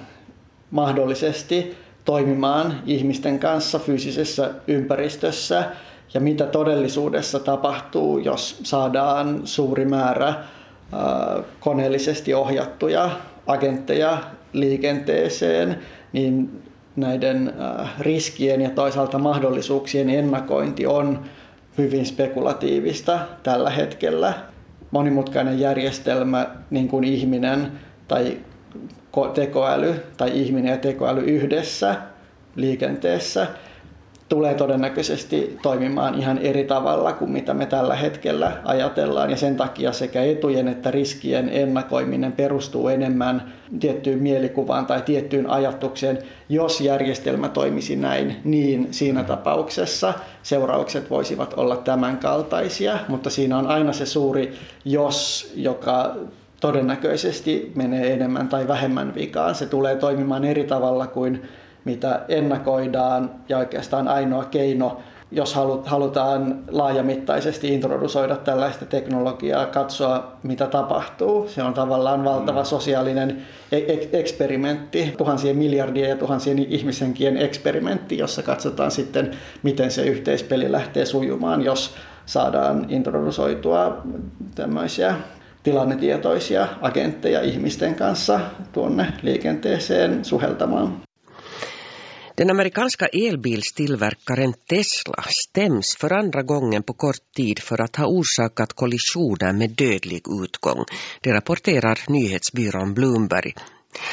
mahdollisesti 0.70 1.76
toimimaan 2.04 2.80
ihmisten 2.86 3.38
kanssa 3.38 3.78
fyysisessä 3.78 4.50
ympäristössä 4.68 5.64
ja 6.14 6.20
mitä 6.20 6.46
todellisuudessa 6.46 7.38
tapahtuu, 7.38 8.18
jos 8.18 8.60
saadaan 8.62 9.40
suuri 9.44 9.84
määrä 9.84 10.34
koneellisesti 11.60 12.34
ohjattuja 12.34 13.10
agentteja 13.46 14.18
liikenteeseen, 14.60 15.78
niin 16.12 16.62
näiden 16.96 17.52
riskien 17.98 18.60
ja 18.60 18.70
toisaalta 18.70 19.18
mahdollisuuksien 19.18 20.10
ennakointi 20.10 20.86
on 20.86 21.20
hyvin 21.78 22.06
spekulatiivista 22.06 23.18
tällä 23.42 23.70
hetkellä. 23.70 24.32
Monimutkainen 24.90 25.60
järjestelmä, 25.60 26.46
niin 26.70 26.88
kuin 26.88 27.04
ihminen 27.04 27.72
tai 28.08 28.36
tekoäly 29.34 29.94
tai 30.16 30.40
ihminen 30.40 30.70
ja 30.70 30.78
tekoäly 30.78 31.20
yhdessä 31.20 31.96
liikenteessä, 32.56 33.46
tulee 34.28 34.54
todennäköisesti 34.54 35.58
toimimaan 35.62 36.14
ihan 36.14 36.38
eri 36.38 36.64
tavalla 36.64 37.12
kuin 37.12 37.30
mitä 37.30 37.54
me 37.54 37.66
tällä 37.66 37.94
hetkellä 37.94 38.52
ajatellaan. 38.64 39.30
Ja 39.30 39.36
sen 39.36 39.56
takia 39.56 39.92
sekä 39.92 40.22
etujen 40.22 40.68
että 40.68 40.90
riskien 40.90 41.48
ennakoiminen 41.48 42.32
perustuu 42.32 42.88
enemmän 42.88 43.52
tiettyyn 43.80 44.18
mielikuvaan 44.18 44.86
tai 44.86 45.02
tiettyyn 45.02 45.50
ajatukseen. 45.50 46.18
Jos 46.48 46.80
järjestelmä 46.80 47.48
toimisi 47.48 47.96
näin, 47.96 48.36
niin 48.44 48.88
siinä 48.90 49.24
tapauksessa 49.24 50.14
seuraukset 50.42 51.10
voisivat 51.10 51.54
olla 51.56 51.76
tämänkaltaisia, 51.76 52.98
mutta 53.08 53.30
siinä 53.30 53.58
on 53.58 53.66
aina 53.66 53.92
se 53.92 54.06
suuri 54.06 54.52
jos, 54.84 55.52
joka 55.56 56.14
todennäköisesti 56.60 57.72
menee 57.74 58.12
enemmän 58.12 58.48
tai 58.48 58.68
vähemmän 58.68 59.14
vikaan. 59.14 59.54
Se 59.54 59.66
tulee 59.66 59.96
toimimaan 59.96 60.44
eri 60.44 60.64
tavalla 60.64 61.06
kuin 61.06 61.42
mitä 61.86 62.20
ennakoidaan 62.28 63.30
ja 63.48 63.58
oikeastaan 63.58 64.08
ainoa 64.08 64.44
keino, 64.44 65.00
jos 65.30 65.54
halutaan 65.84 66.64
laajamittaisesti 66.70 67.74
introdusoida 67.74 68.36
tällaista 68.36 68.84
teknologiaa, 68.84 69.66
katsoa 69.66 70.32
mitä 70.42 70.66
tapahtuu. 70.66 71.48
Se 71.48 71.62
on 71.62 71.74
tavallaan 71.74 72.24
valtava 72.24 72.60
mm. 72.60 72.66
sosiaalinen 72.66 73.42
e- 73.72 74.08
eksperimentti, 74.12 75.14
tuhansien 75.18 75.56
miljardien 75.56 76.10
ja 76.10 76.16
tuhansien 76.16 76.58
ihmisenkien 76.58 77.36
eksperimentti, 77.36 78.18
jossa 78.18 78.42
katsotaan 78.42 78.90
sitten, 78.90 79.30
miten 79.62 79.90
se 79.90 80.06
yhteispeli 80.06 80.72
lähtee 80.72 81.06
sujumaan, 81.06 81.62
jos 81.62 81.94
saadaan 82.26 82.86
introdusoitua 82.88 84.02
tämmöisiä 84.54 85.14
tilannetietoisia 85.62 86.68
agentteja 86.80 87.40
ihmisten 87.40 87.94
kanssa 87.94 88.40
tuonne 88.72 89.06
liikenteeseen 89.22 90.24
suheltamaan. 90.24 91.05
Den 92.36 92.50
amerikanska 92.50 93.06
elbilstillverkaren 93.06 94.52
Tesla 94.68 95.24
stäms 95.28 95.96
för 95.96 96.12
andra 96.12 96.42
gången 96.42 96.82
på 96.82 96.92
kort 96.92 97.32
tid 97.36 97.58
för 97.58 97.80
att 97.80 97.96
ha 97.96 98.06
orsakat 98.06 98.72
kollisioner 98.72 99.52
med 99.52 99.70
dödlig 99.70 100.22
utgång. 100.42 100.84
Det 101.20 101.32
rapporterar 101.32 101.98
nyhetsbyrån 102.08 102.94
Bloomberg. 102.94 103.54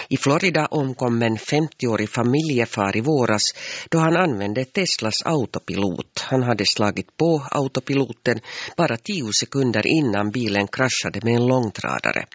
I 0.10 0.18
Florida 0.18 0.66
omkom 0.66 1.22
en 1.22 1.38
50-årig 1.38 2.10
familjefar 2.10 2.98
i 2.98 3.02
våras 3.02 3.54
då 3.90 3.98
han 3.98 4.18
använde 4.18 4.66
Teslas 4.66 5.22
autopilot. 5.26 6.20
Han 6.20 6.44
hade 6.44 6.66
slagit 6.66 7.18
på 7.18 7.48
autopiloten 7.52 8.40
bara 8.78 8.98
tio 8.98 9.34
sekunder 9.34 9.88
innan 9.88 10.32
bilen 10.32 10.68
kraschade 10.68 11.20
med 11.24 11.36
en 11.36 11.48
långtradare. 11.48 12.26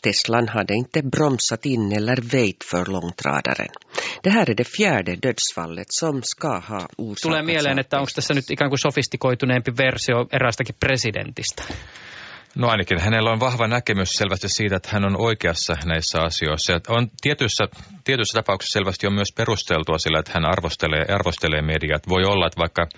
Teslan 0.00 0.48
hade 0.48 0.74
inte 0.74 1.02
bromsat 1.02 1.66
in 1.66 1.92
eller 1.92 2.16
väjt 2.16 2.64
för 2.64 2.86
långtradaren. 2.86 3.68
Det 4.22 4.30
här 4.30 4.50
är 4.50 4.54
det 4.54 4.64
fjärde 4.64 5.16
dödsfallet 5.16 5.92
som 5.92 6.22
ska 6.22 6.58
ha 6.58 6.88
orsakat 6.96 7.22
Tulee 7.22 7.42
mieleen, 7.42 7.78
että 7.78 8.00
onko 8.00 8.10
tässä 8.14 8.34
nyt 8.34 8.50
ikään 8.50 8.70
kuin 8.70 8.78
sofistikoituneempi 8.78 9.76
versio 9.76 10.26
eräästäkin 10.32 10.76
presidentistä? 10.80 11.62
No 12.56 12.68
ainakin 12.68 13.00
hänellä 13.00 13.30
on 13.30 13.40
vahva 13.40 13.68
näkemys 13.68 14.08
selvästi 14.10 14.48
siitä, 14.48 14.76
että 14.76 14.88
hän 14.92 15.04
on 15.04 15.20
oikeassa 15.20 15.76
näissä 15.84 16.22
asioissa. 16.22 16.80
On 16.88 17.10
tietyissä, 17.20 17.64
tietyissä 18.04 18.38
tapauksissa 18.38 18.78
selvästi 18.78 19.06
on 19.06 19.12
myös 19.12 19.32
perusteltua 19.36 19.98
sillä, 19.98 20.18
että 20.18 20.32
hän 20.34 20.44
arvostelee, 20.44 21.04
arvostelee 21.08 21.62
mediaa. 21.62 21.98
Voi 22.08 22.24
olla, 22.24 22.46
että 22.46 22.60
vaikka 22.60 22.88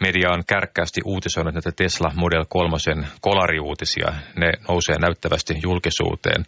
media 0.00 0.30
on 0.30 0.42
kärkkäästi 0.46 1.00
uutisoinut 1.04 1.54
näitä 1.54 1.72
Tesla 1.72 2.10
Model 2.14 2.44
3 2.48 2.76
kolariuutisia. 3.20 4.12
Ne 4.36 4.52
nousee 4.68 4.96
näyttävästi 4.98 5.54
julkisuuteen, 5.62 6.44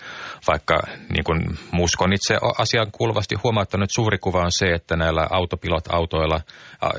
vaikka 0.49 0.79
niin 1.09 1.25
kuin 1.25 1.59
muskon 1.73 2.13
itse 2.13 2.37
asian 2.59 2.87
kuuluvasti 2.93 3.35
huomauttanut, 3.45 3.91
suuri 3.91 4.19
kuva 4.19 4.39
on 4.39 4.53
se, 4.53 4.67
että 4.67 4.97
näillä 4.97 5.27
autopilot-autoilla, 5.31 6.41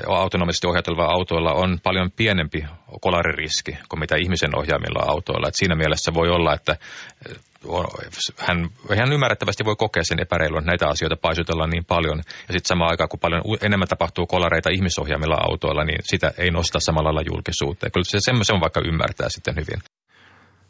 autonomisesti 0.08 0.66
ohjatelvilla 0.66 1.12
autoilla 1.12 1.52
on 1.52 1.78
paljon 1.82 2.10
pienempi 2.16 2.64
kolaririski 3.00 3.78
kuin 3.88 4.00
mitä 4.00 4.16
ihmisen 4.16 4.58
ohjaamilla 4.58 5.02
autoilla. 5.08 5.48
Et 5.48 5.54
siinä 5.54 5.74
mielessä 5.74 6.14
voi 6.14 6.28
olla, 6.28 6.54
että 6.54 6.76
hän 8.38 8.68
ihan 8.94 9.12
ymmärrettävästi 9.12 9.64
voi 9.64 9.76
kokea 9.76 10.04
sen 10.04 10.20
epäreilun, 10.20 10.58
että 10.58 10.70
näitä 10.70 10.88
asioita 10.88 11.16
paisutellaan 11.16 11.70
niin 11.70 11.84
paljon. 11.84 12.18
Ja 12.18 12.52
sitten 12.52 12.68
samaan 12.68 12.90
aikaan, 12.90 13.08
kun 13.08 13.20
paljon 13.20 13.42
enemmän 13.62 13.88
tapahtuu 13.88 14.26
kolareita 14.26 14.70
ihmisohjaamilla 14.70 15.36
autoilla, 15.50 15.84
niin 15.84 15.98
sitä 16.02 16.32
ei 16.38 16.50
nosta 16.50 16.80
samalla 16.80 17.08
lailla 17.08 17.30
julkisuuteen. 17.32 17.92
Kyllä 17.92 18.04
se 18.04 18.18
semmoisen 18.20 18.60
vaikka 18.60 18.80
ymmärtää 18.80 19.28
sitten 19.28 19.56
hyvin. 19.56 19.82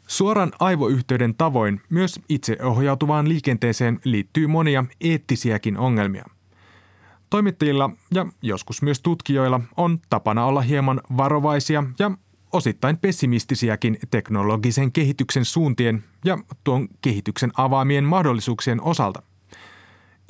Suoran 0.07 0.51
aivoyhteyden 0.59 1.35
tavoin 1.35 1.81
myös 1.89 2.19
itseohjautuvaan 2.29 3.29
liikenteeseen 3.29 3.99
liittyy 4.03 4.47
monia 4.47 4.85
eettisiäkin 5.01 5.77
ongelmia. 5.77 6.25
Toimittajilla 7.29 7.89
ja 8.13 8.25
joskus 8.41 8.81
myös 8.81 9.01
tutkijoilla 9.01 9.61
on 9.77 9.99
tapana 10.09 10.45
olla 10.45 10.61
hieman 10.61 11.01
varovaisia 11.17 11.83
ja 11.99 12.11
osittain 12.53 12.97
pessimistisiäkin 12.97 13.97
teknologisen 14.11 14.91
kehityksen 14.91 15.45
suuntien 15.45 16.03
ja 16.25 16.37
tuon 16.63 16.87
kehityksen 17.01 17.51
avaamien 17.57 18.03
mahdollisuuksien 18.03 18.81
osalta. 18.81 19.21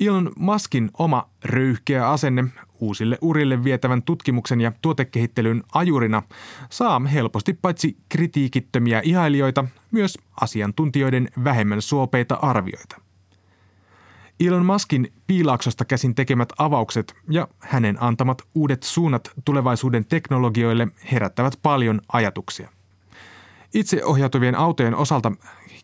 Elon 0.00 0.32
Muskin 0.36 0.90
oma 0.98 1.28
röyhkeä 1.44 2.10
asenne 2.10 2.44
uusille 2.80 3.18
urille 3.20 3.64
vietävän 3.64 4.02
tutkimuksen 4.02 4.60
ja 4.60 4.72
tuotekehittelyn 4.82 5.62
ajurina 5.74 6.22
saa 6.70 7.00
helposti 7.00 7.58
paitsi 7.62 7.96
kritiikittömiä 8.08 9.00
ihailijoita, 9.04 9.64
myös 9.90 10.18
asiantuntijoiden 10.40 11.28
vähemmän 11.44 11.82
suopeita 11.82 12.34
arvioita. 12.34 13.03
Elon 14.40 14.66
Muskin 14.66 15.12
piilaaksosta 15.26 15.84
käsin 15.84 16.14
tekemät 16.14 16.48
avaukset 16.58 17.14
ja 17.30 17.48
hänen 17.58 18.02
antamat 18.02 18.42
uudet 18.54 18.82
suunnat 18.82 19.30
tulevaisuuden 19.44 20.04
teknologioille 20.04 20.88
herättävät 21.12 21.58
paljon 21.62 22.00
ajatuksia. 22.12 22.70
Itseohjautuvien 23.74 24.54
autojen 24.54 24.94
osalta 24.94 25.32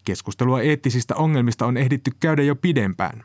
keskustelua 0.05 0.61
eettisistä 0.61 1.15
ongelmista 1.17 1.67
on 1.67 1.77
ehditty 1.77 2.11
käydä 2.21 2.43
jo 2.43 2.57
pidempään. 2.57 3.25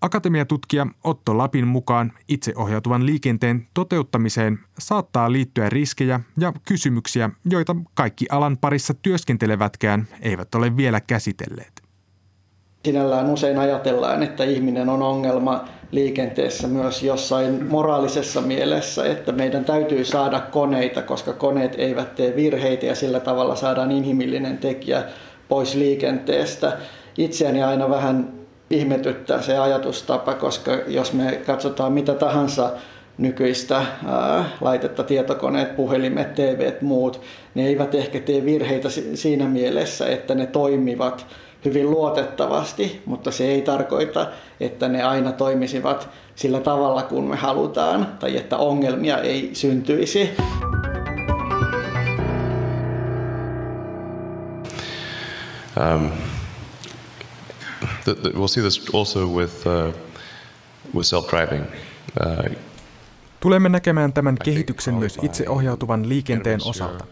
Akatemiatutkija 0.00 0.86
Otto 1.04 1.38
Lapin 1.38 1.66
mukaan 1.66 2.12
itseohjautuvan 2.28 3.06
liikenteen 3.06 3.68
toteuttamiseen 3.74 4.58
saattaa 4.78 5.32
liittyä 5.32 5.70
riskejä 5.70 6.20
ja 6.38 6.52
kysymyksiä, 6.64 7.30
joita 7.44 7.76
kaikki 7.94 8.26
alan 8.30 8.58
parissa 8.58 8.94
työskentelevätkään 8.94 10.08
eivät 10.20 10.54
ole 10.54 10.76
vielä 10.76 11.00
käsitelleet. 11.00 11.89
Sinällään 12.84 13.30
usein 13.30 13.58
ajatellaan, 13.58 14.22
että 14.22 14.44
ihminen 14.44 14.88
on 14.88 15.02
ongelma 15.02 15.64
liikenteessä 15.90 16.68
myös 16.68 17.02
jossain 17.02 17.66
moraalisessa 17.66 18.40
mielessä, 18.40 19.04
että 19.04 19.32
meidän 19.32 19.64
täytyy 19.64 20.04
saada 20.04 20.40
koneita, 20.40 21.02
koska 21.02 21.32
koneet 21.32 21.74
eivät 21.78 22.14
tee 22.14 22.36
virheitä 22.36 22.86
ja 22.86 22.94
sillä 22.94 23.20
tavalla 23.20 23.56
saadaan 23.56 23.90
inhimillinen 23.90 24.58
tekijä 24.58 25.02
pois 25.48 25.74
liikenteestä. 25.74 26.72
Itseäni 27.18 27.62
aina 27.62 27.90
vähän 27.90 28.32
ihmetyttää 28.70 29.42
se 29.42 29.58
ajatustapa, 29.58 30.34
koska 30.34 30.72
jos 30.86 31.12
me 31.12 31.40
katsotaan 31.46 31.92
mitä 31.92 32.14
tahansa 32.14 32.70
nykyistä 33.18 33.76
ää, 34.06 34.44
laitetta, 34.60 35.04
tietokoneet, 35.04 35.76
puhelimet, 35.76 36.34
TV, 36.34 36.72
muut, 36.80 37.20
ne 37.54 37.66
eivät 37.66 37.94
ehkä 37.94 38.20
tee 38.20 38.44
virheitä 38.44 38.88
siinä 39.14 39.44
mielessä, 39.44 40.08
että 40.08 40.34
ne 40.34 40.46
toimivat 40.46 41.26
hyvin 41.64 41.90
luotettavasti, 41.90 43.02
mutta 43.06 43.30
se 43.30 43.44
ei 43.44 43.62
tarkoita, 43.62 44.26
että 44.60 44.88
ne 44.88 45.02
aina 45.02 45.32
toimisivat 45.32 46.08
sillä 46.34 46.60
tavalla 46.60 47.02
kuin 47.02 47.24
me 47.24 47.36
halutaan 47.36 48.06
tai 48.20 48.36
että 48.36 48.56
ongelmia 48.56 49.18
ei 49.18 49.50
syntyisi. 49.52 50.30
Um, 55.76 56.10
the, 58.04 58.14
the, 58.14 58.30
we'll 58.30 58.48
see 58.48 58.62
this 58.62 58.94
also 58.94 59.26
with, 59.26 59.66
uh, 59.66 59.94
with 60.94 61.06
self-driving. 61.06 61.64
Uh, 62.26 62.56
Tulemme 63.40 63.68
näkemään 63.68 64.12
tämän 64.12 64.36
kehityksen 64.44 64.94
myös 64.94 65.18
itseohjautuvan 65.22 66.08
liikenteen 66.08 66.60
osalta. 66.64 67.04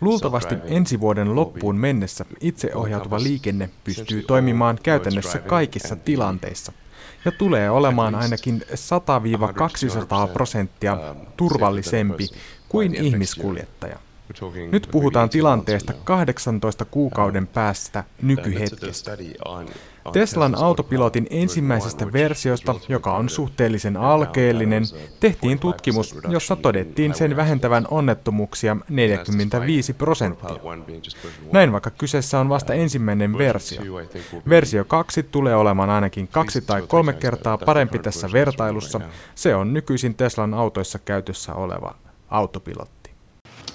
Luultavasti 0.00 0.54
ensi 0.64 1.00
vuoden 1.00 1.36
loppuun 1.36 1.76
mennessä 1.76 2.24
itseohjautuva 2.40 3.22
liikenne 3.22 3.70
pystyy 3.84 4.22
toimimaan 4.22 4.78
käytännössä 4.82 5.38
kaikissa 5.38 5.96
tilanteissa. 5.96 6.72
ja 7.24 7.32
tulee 7.32 7.70
olemaan 7.70 8.14
ainakin 8.14 8.62
100-200 10.28 10.32
prosenttia 10.32 11.14
turvallisempi 11.36 12.28
kuin 12.68 12.94
ihmiskuljettaja. 12.94 13.98
Nyt 14.72 14.88
puhutaan 14.90 15.28
tilanteesta 15.28 15.92
18 16.04 16.84
kuukauden 16.84 17.46
päästä 17.46 18.04
nykyhetkestä. 18.22 19.16
Teslan 20.12 20.54
autopilotin 20.54 21.26
ensimmäisestä 21.30 22.12
versiosta, 22.12 22.74
joka 22.88 23.16
on 23.16 23.28
suhteellisen 23.28 23.96
alkeellinen, 23.96 24.82
tehtiin 25.20 25.58
tutkimus, 25.58 26.18
jossa 26.28 26.56
todettiin 26.56 27.14
sen 27.14 27.36
vähentävän 27.36 27.86
onnettomuuksia 27.90 28.76
45 28.88 29.92
prosenttia. 29.92 30.56
Näin 31.52 31.72
vaikka 31.72 31.90
kyseessä 31.90 32.40
on 32.40 32.48
vasta 32.48 32.74
ensimmäinen 32.74 33.38
versio. 33.38 33.82
Versio 34.48 34.84
2 34.84 35.22
tulee 35.22 35.56
olemaan 35.56 35.90
ainakin 35.90 36.28
kaksi 36.28 36.60
tai 36.60 36.82
kolme 36.82 37.12
kertaa 37.12 37.58
parempi 37.58 37.98
tässä 37.98 38.32
vertailussa. 38.32 39.00
Se 39.34 39.54
on 39.54 39.72
nykyisin 39.72 40.14
Teslan 40.14 40.54
autoissa 40.54 40.98
käytössä 40.98 41.54
oleva 41.54 41.94
autopilotti. 42.28 43.10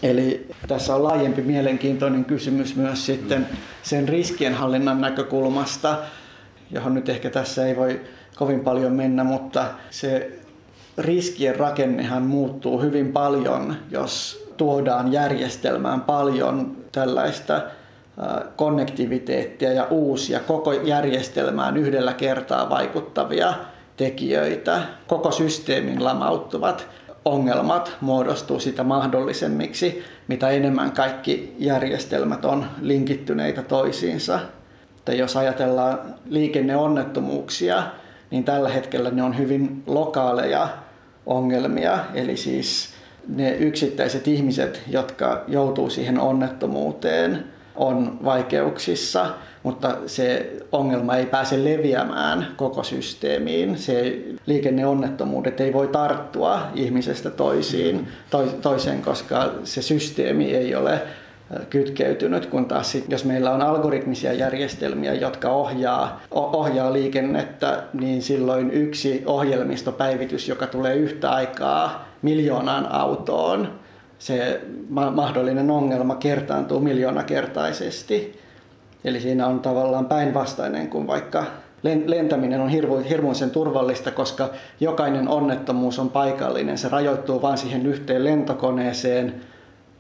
Eli 0.04 0.48
tässä 0.68 0.96
on 0.96 1.04
laajempi 1.04 1.42
mielenkiintoinen 1.42 2.26
kysymys 2.26 2.76
myös 2.76 3.06
sitten 3.06 3.48
sen 3.84 4.10
riskienhallinnan 4.10 5.02
näkökulmasta, 5.02 5.98
johon 6.74 6.94
nyt 6.94 7.10
ehkä 7.10 7.30
tässä 7.30 7.66
ei 7.66 7.76
voi 7.76 8.02
kovin 8.36 8.60
paljon 8.60 8.94
mennä, 8.94 9.24
mutta 9.24 9.66
se 9.90 10.40
riskien 10.98 11.56
rakennehan 11.56 12.24
muuttuu 12.24 12.82
hyvin 12.82 13.12
paljon, 13.12 13.76
jos 13.92 14.44
tuodaan 14.58 15.12
järjestelmään 15.12 16.02
paljon 16.02 16.78
tällaista 16.92 17.62
konnektiviteettia 18.56 19.74
ja 19.74 19.88
uusia 19.90 20.40
koko 20.40 20.74
järjestelmään 20.74 21.78
yhdellä 21.78 22.14
kertaa 22.14 22.70
vaikuttavia 22.70 23.54
tekijöitä. 23.98 24.82
Koko 25.08 25.32
systeemin 25.32 26.04
lamauttuvat 26.04 26.88
ongelmat 27.26 27.98
muodostuu 28.02 28.60
sitä 28.60 28.84
mahdollisemmiksi, 28.84 30.04
mitä 30.28 30.50
enemmän 30.50 30.92
kaikki 30.92 31.56
järjestelmät 31.60 32.46
on 32.46 32.66
linkittyneitä 32.82 33.62
toisiinsa. 33.62 34.40
Tai 35.06 35.18
jos 35.18 35.38
ajatellaan 35.38 36.00
liikenneonnettomuuksia, 36.30 37.84
niin 38.32 38.44
tällä 38.44 38.70
hetkellä 38.70 39.12
ne 39.12 39.24
on 39.24 39.38
hyvin 39.38 39.84
lokaaleja 39.88 40.68
ongelmia, 41.26 42.00
eli 42.14 42.38
siis 42.38 42.90
ne 43.28 43.56
yksittäiset 43.56 44.28
ihmiset, 44.28 44.82
jotka 44.88 45.44
joutuu 45.48 45.90
siihen 45.90 46.20
onnettomuuteen, 46.20 47.44
on 47.76 48.20
vaikeuksissa, 48.24 49.30
mutta 49.64 49.98
se 50.08 50.52
ongelma 50.72 51.16
ei 51.16 51.26
pääse 51.26 51.64
leviämään 51.64 52.48
koko 52.56 52.84
systeemiin. 52.84 53.78
Se 53.78 54.22
liikenneonnettomuudet 54.46 55.62
ei 55.62 55.74
voi 55.74 55.88
tarttua 55.88 56.62
ihmisestä 56.76 57.30
toisiin, 57.30 58.08
toiseen, 58.62 59.02
koska 59.02 59.52
se 59.64 59.82
systeemi 59.82 60.56
ei 60.56 60.76
ole 60.76 61.02
kytkeytynyt, 61.70 62.46
kun 62.46 62.66
taas 62.66 62.92
sit, 62.92 63.06
jos 63.10 63.26
meillä 63.26 63.52
on 63.52 63.62
algoritmisia 63.62 64.34
järjestelmiä, 64.34 65.14
jotka 65.14 65.50
ohjaa, 65.50 66.22
ohjaa 66.32 66.94
liikennettä, 66.94 67.84
niin 67.94 68.22
silloin 68.22 68.72
yksi 68.72 69.24
ohjelmistopäivitys, 69.26 70.48
joka 70.48 70.68
tulee 70.68 70.96
yhtä 70.96 71.32
aikaa 71.32 72.06
miljoonaan 72.22 72.92
autoon, 72.92 73.70
se 74.20 74.62
mahdollinen 74.90 75.72
ongelma 75.72 76.16
kertaantuu 76.16 76.80
miljoonakertaisesti. 76.80 78.40
Eli 79.04 79.20
siinä 79.20 79.48
on 79.48 79.60
tavallaan 79.60 80.06
päinvastainen 80.06 80.88
kuin 80.88 81.08
vaikka 81.08 81.46
lentäminen 82.06 82.62
on 82.62 82.70
hirvu, 82.70 82.98
hirmuisen 83.10 83.50
turvallista, 83.50 84.12
koska 84.12 84.50
jokainen 84.80 85.28
onnettomuus 85.28 86.00
on 86.00 86.10
paikallinen. 86.10 86.78
Se 86.78 86.90
rajoittuu 86.90 87.42
vain 87.42 87.58
siihen 87.58 87.86
yhteen 87.86 88.24
lentokoneeseen, 88.24 89.34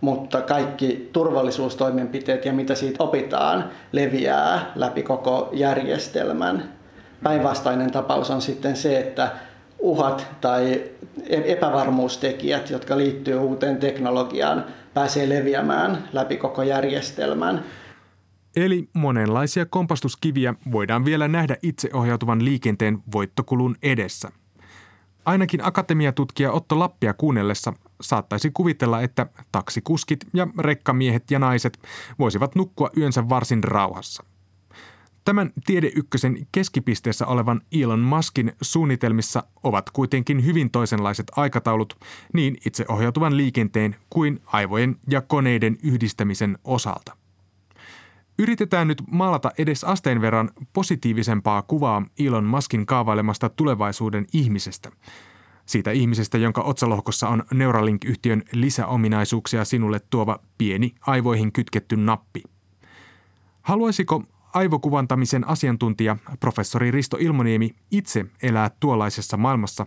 mutta 0.04 0.41
kaikki 0.41 1.10
turvallisuustoimenpiteet 1.14 2.45
ja 2.45 2.54
mitä 2.54 2.76
siitä 2.76 3.04
opitaan 3.04 3.70
leviää 3.91 4.72
läpi 4.76 5.04
koko 5.04 5.49
järjestelmän. 5.54 6.74
Päinvastainen 7.24 7.91
tapaus 7.91 8.30
on 8.32 8.41
sitten 8.41 8.76
se, 8.76 8.99
että 8.99 9.32
uhat 9.80 10.28
tai 10.41 10.84
e-, 11.30 11.51
epävarmuustekijät, 11.51 12.70
jotka 12.70 12.97
liittyy 12.97 13.38
uuteen 13.38 13.78
teknologiaan, 13.78 14.66
pääsee 14.93 15.30
leviämään 15.30 16.10
läpi 16.14 16.38
koko 16.38 16.64
järjestelmän. 16.64 17.64
Eli 18.56 18.89
monenlaisia 18.93 19.66
kompastuskiviä 19.66 20.54
voidaan 20.72 21.06
vielä 21.06 21.28
nähdä 21.28 21.58
itseohjautuvan 21.62 22.45
liikenteen 22.45 22.97
voittokulun 23.14 23.76
edessä. 23.84 24.30
Ainakin 25.26 25.66
akatemiatutkija 25.66 26.51
Otto 26.51 26.80
Lappia 26.80 27.14
kuunnellessa 27.14 27.74
saattaisi 28.04 28.51
kuvitella, 28.54 29.01
että 29.01 29.28
taksikuskit 29.51 30.26
ja 30.34 30.47
rekkamiehet 30.60 31.32
ja 31.32 31.39
naiset 31.39 31.80
voisivat 32.20 32.56
nukkua 32.56 32.89
yönsä 32.97 33.30
varsin 33.30 33.64
rauhassa. 33.64 34.24
Tämän 35.26 35.51
Tiede 35.66 35.91
Ykkösen 35.95 36.47
keskipisteessä 36.51 37.28
olevan 37.28 37.62
Elon 37.72 37.99
Muskin 37.99 38.54
suunnitelmissa 38.62 39.43
ovat 39.64 39.89
kuitenkin 39.89 40.45
hyvin 40.45 40.72
toisenlaiset 40.72 41.32
aikataulut 41.36 41.97
niin 42.34 42.58
itseohjautuvan 42.66 43.38
liikenteen 43.38 43.95
kuin 44.10 44.39
aivojen 44.45 44.95
ja 45.10 45.22
koneiden 45.22 45.78
yhdistämisen 45.84 46.58
osalta. 46.64 47.18
Yritetään 48.39 48.88
nyt 48.88 49.04
maalata 49.12 49.51
edes 49.58 49.84
asteen 49.84 50.22
verran 50.22 50.49
positiivisempaa 50.74 51.62
kuvaa 51.62 52.06
Elon 52.20 52.45
Muskin 52.45 52.86
kaavailemasta 52.86 53.49
tulevaisuuden 53.49 54.26
ihmisestä. 54.34 54.91
Siitä 55.66 55.91
ihmisestä, 55.91 56.38
jonka 56.38 56.61
otsalohkossa 56.61 57.30
on 57.30 57.43
Neuralink-yhtiön 57.53 58.43
lisäominaisuuksia 58.51 59.66
sinulle 59.66 60.01
tuova 60.09 60.39
pieni 60.57 60.95
aivoihin 61.01 61.51
kytketty 61.51 61.95
nappi. 61.95 62.43
Haluaisiko 63.61 64.24
aivokuvantamisen 64.53 65.47
asiantuntija 65.47 66.18
professori 66.39 66.91
Risto 66.91 67.18
Ilmoniemi 67.20 67.76
itse 67.91 68.26
elää 68.43 68.72
tuollaisessa 68.80 69.38
maailmassa, 69.38 69.86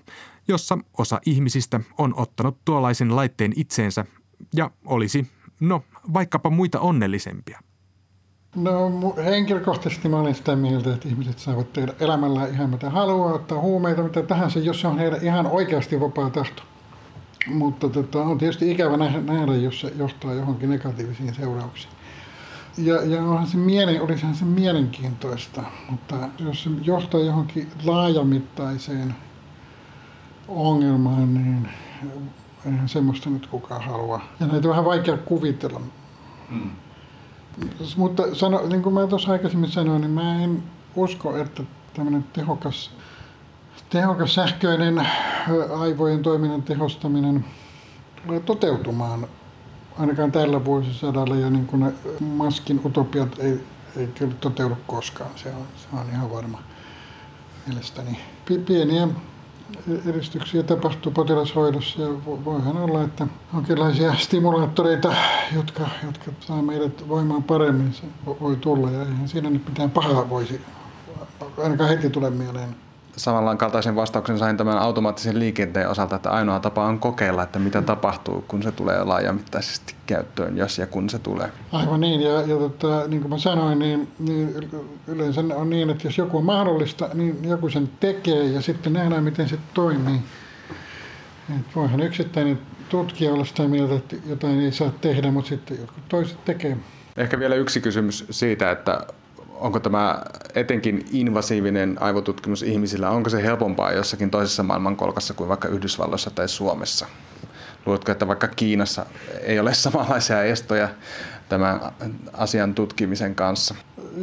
jossa 0.48 0.78
osa 0.98 1.20
ihmisistä 1.26 1.80
on 1.98 2.14
ottanut 2.16 2.58
tuollaisen 2.64 3.16
laitteen 3.16 3.52
itseensä 3.56 4.04
ja 4.54 4.70
olisi, 4.84 5.26
no, 5.60 5.84
vaikkapa 6.12 6.50
muita 6.50 6.80
onnellisempia? 6.80 7.60
No 8.56 8.90
henkilökohtaisesti 9.24 10.08
mä 10.08 10.20
olen 10.20 10.34
sitä 10.34 10.56
mieltä, 10.56 10.94
että 10.94 11.08
ihmiset 11.08 11.38
saavat 11.38 11.72
tehdä 11.72 11.92
elämällä 12.00 12.46
ihan 12.46 12.70
mitä 12.70 12.90
haluaa, 12.90 13.32
ottaa 13.32 13.60
huumeita, 13.60 14.02
mitä 14.02 14.22
tahansa, 14.22 14.58
jos 14.58 14.80
se 14.80 14.88
on 14.88 14.98
heidän 14.98 15.22
ihan 15.22 15.46
oikeasti 15.46 16.00
vapaa 16.00 16.30
tahto. 16.30 16.62
Mutta 17.46 17.88
tota, 17.88 18.22
on 18.22 18.38
tietysti 18.38 18.70
ikävä 18.70 18.96
nähdä, 18.96 19.54
jos 19.54 19.80
se 19.80 19.92
johtaa 19.98 20.34
johonkin 20.34 20.70
negatiivisiin 20.70 21.34
seurauksiin. 21.34 21.92
Ja, 22.78 23.04
ja 23.04 23.22
onhan 23.22 23.46
se 23.46 23.56
mielen, 23.56 24.02
olisihan 24.02 24.34
se 24.34 24.44
mielenkiintoista, 24.44 25.62
mutta 25.90 26.16
jos 26.38 26.62
se 26.62 26.70
johtaa 26.82 27.20
johonkin 27.20 27.68
laajamittaiseen 27.84 29.14
ongelmaan, 30.48 31.34
niin 31.34 31.68
eihän 32.66 32.88
semmoista 32.88 33.30
nyt 33.30 33.46
kukaan 33.46 33.82
halua. 33.82 34.20
Ja 34.40 34.46
näitä 34.46 34.68
on 34.68 34.70
vähän 34.70 34.84
vaikea 34.84 35.16
kuvitella. 35.16 35.80
Hmm. 36.50 36.70
Mutta 37.96 38.34
sano, 38.34 38.66
niin 38.66 38.82
kuin 38.82 38.94
mä 38.94 39.06
tuossa 39.06 39.32
aikaisemmin 39.32 39.70
sanoin, 39.70 40.00
niin 40.00 40.10
mä 40.10 40.44
en 40.44 40.62
usko, 40.96 41.36
että 41.36 41.62
tämmöinen 41.94 42.24
tehokas, 42.32 42.90
tehokas 43.90 44.34
sähköinen 44.34 45.06
aivojen 45.78 46.22
toiminnan 46.22 46.62
tehostaminen 46.62 47.44
toteutumaan 48.46 49.26
ainakaan 49.98 50.32
tällä 50.32 50.64
vuosisadalla 50.64 51.36
ja 51.36 51.50
niin 51.50 51.66
kuin 51.66 51.80
ne 51.80 51.92
maskin 52.20 52.80
utopiat 52.84 53.38
ei, 53.38 53.60
ei 53.96 54.06
kyllä 54.06 54.34
toteudu 54.40 54.76
koskaan. 54.86 55.30
Se 55.36 55.48
on, 55.48 55.66
se 55.76 55.86
on 55.92 56.06
ihan 56.12 56.30
varma 56.30 56.58
mielestäni. 57.66 58.20
Pieniä 58.66 59.08
edistyksiä 60.06 60.62
tapahtuu 60.62 61.12
potilashoidossa 61.12 62.02
ja 62.02 62.08
voihan 62.26 62.76
olla, 62.76 63.02
että 63.02 63.26
jonkinlaisia 63.54 64.14
stimulaattoreita, 64.14 65.14
jotka, 65.56 65.88
jotka 66.06 66.30
saa 66.40 66.62
meidät 66.62 67.08
voimaan 67.08 67.42
paremmin, 67.42 67.94
se 67.94 68.02
voi 68.40 68.56
tulla 68.56 68.90
ja 68.90 69.02
eihän 69.02 69.28
siinä 69.28 69.50
nyt 69.50 69.68
mitään 69.68 69.90
pahaa 69.90 70.28
voisi 70.28 70.60
ainakaan 71.58 71.90
heti 71.90 72.10
tule 72.10 72.30
mieleen 72.30 72.76
samanlainen 73.16 73.58
kaltaisen 73.58 73.96
vastauksen 73.96 74.38
sain 74.38 74.56
tämän 74.56 74.78
automaattisen 74.78 75.38
liikenteen 75.38 75.88
osalta, 75.88 76.16
että 76.16 76.30
ainoa 76.30 76.60
tapa 76.60 76.84
on 76.84 76.98
kokeilla, 76.98 77.42
että 77.42 77.58
mitä 77.58 77.82
tapahtuu, 77.82 78.44
kun 78.48 78.62
se 78.62 78.72
tulee 78.72 79.04
laajamittaisesti 79.04 79.94
käyttöön, 80.06 80.56
jos 80.56 80.78
ja 80.78 80.86
kun 80.86 81.10
se 81.10 81.18
tulee. 81.18 81.52
Aivan 81.72 82.00
niin, 82.00 82.20
ja, 82.20 82.40
ja 82.40 82.56
tota, 82.56 83.08
niin 83.08 83.20
kuin 83.20 83.30
mä 83.30 83.38
sanoin, 83.38 83.78
niin, 83.78 84.08
niin 84.18 84.70
yleensä 85.06 85.40
on 85.54 85.70
niin, 85.70 85.90
että 85.90 86.06
jos 86.06 86.18
joku 86.18 86.38
on 86.38 86.44
mahdollista, 86.44 87.08
niin 87.14 87.38
joku 87.42 87.68
sen 87.68 87.90
tekee 88.00 88.44
ja 88.44 88.60
sitten 88.60 88.92
nähdään, 88.92 89.24
miten 89.24 89.48
se 89.48 89.58
toimii. 89.74 90.20
Et 91.50 91.76
voihan 91.76 92.00
yksittäinen 92.00 92.58
tutkija 92.88 93.32
olla 93.32 93.44
sitä 93.44 93.68
mieltä, 93.68 93.94
että 93.94 94.16
jotain 94.26 94.60
ei 94.60 94.72
saa 94.72 94.90
tehdä, 95.00 95.30
mutta 95.30 95.48
sitten 95.48 95.80
jotkut 95.80 96.08
toiset 96.08 96.44
tekee. 96.44 96.76
Ehkä 97.16 97.38
vielä 97.38 97.54
yksi 97.54 97.80
kysymys 97.80 98.24
siitä, 98.30 98.70
että 98.70 99.06
onko 99.60 99.80
tämä 99.80 100.22
etenkin 100.54 101.06
invasiivinen 101.12 101.96
aivotutkimus 102.00 102.62
ihmisillä, 102.62 103.10
onko 103.10 103.30
se 103.30 103.42
helpompaa 103.42 103.92
jossakin 103.92 104.30
toisessa 104.30 104.62
maailmankolkassa 104.62 105.34
kuin 105.34 105.48
vaikka 105.48 105.68
Yhdysvalloissa 105.68 106.30
tai 106.30 106.48
Suomessa? 106.48 107.06
Luuletko, 107.86 108.12
että 108.12 108.28
vaikka 108.28 108.48
Kiinassa 108.48 109.06
ei 109.42 109.58
ole 109.58 109.74
samanlaisia 109.74 110.42
estoja 110.42 110.88
tämän 111.48 111.80
asian 112.32 112.74
tutkimisen 112.74 113.34
kanssa? 113.34 113.74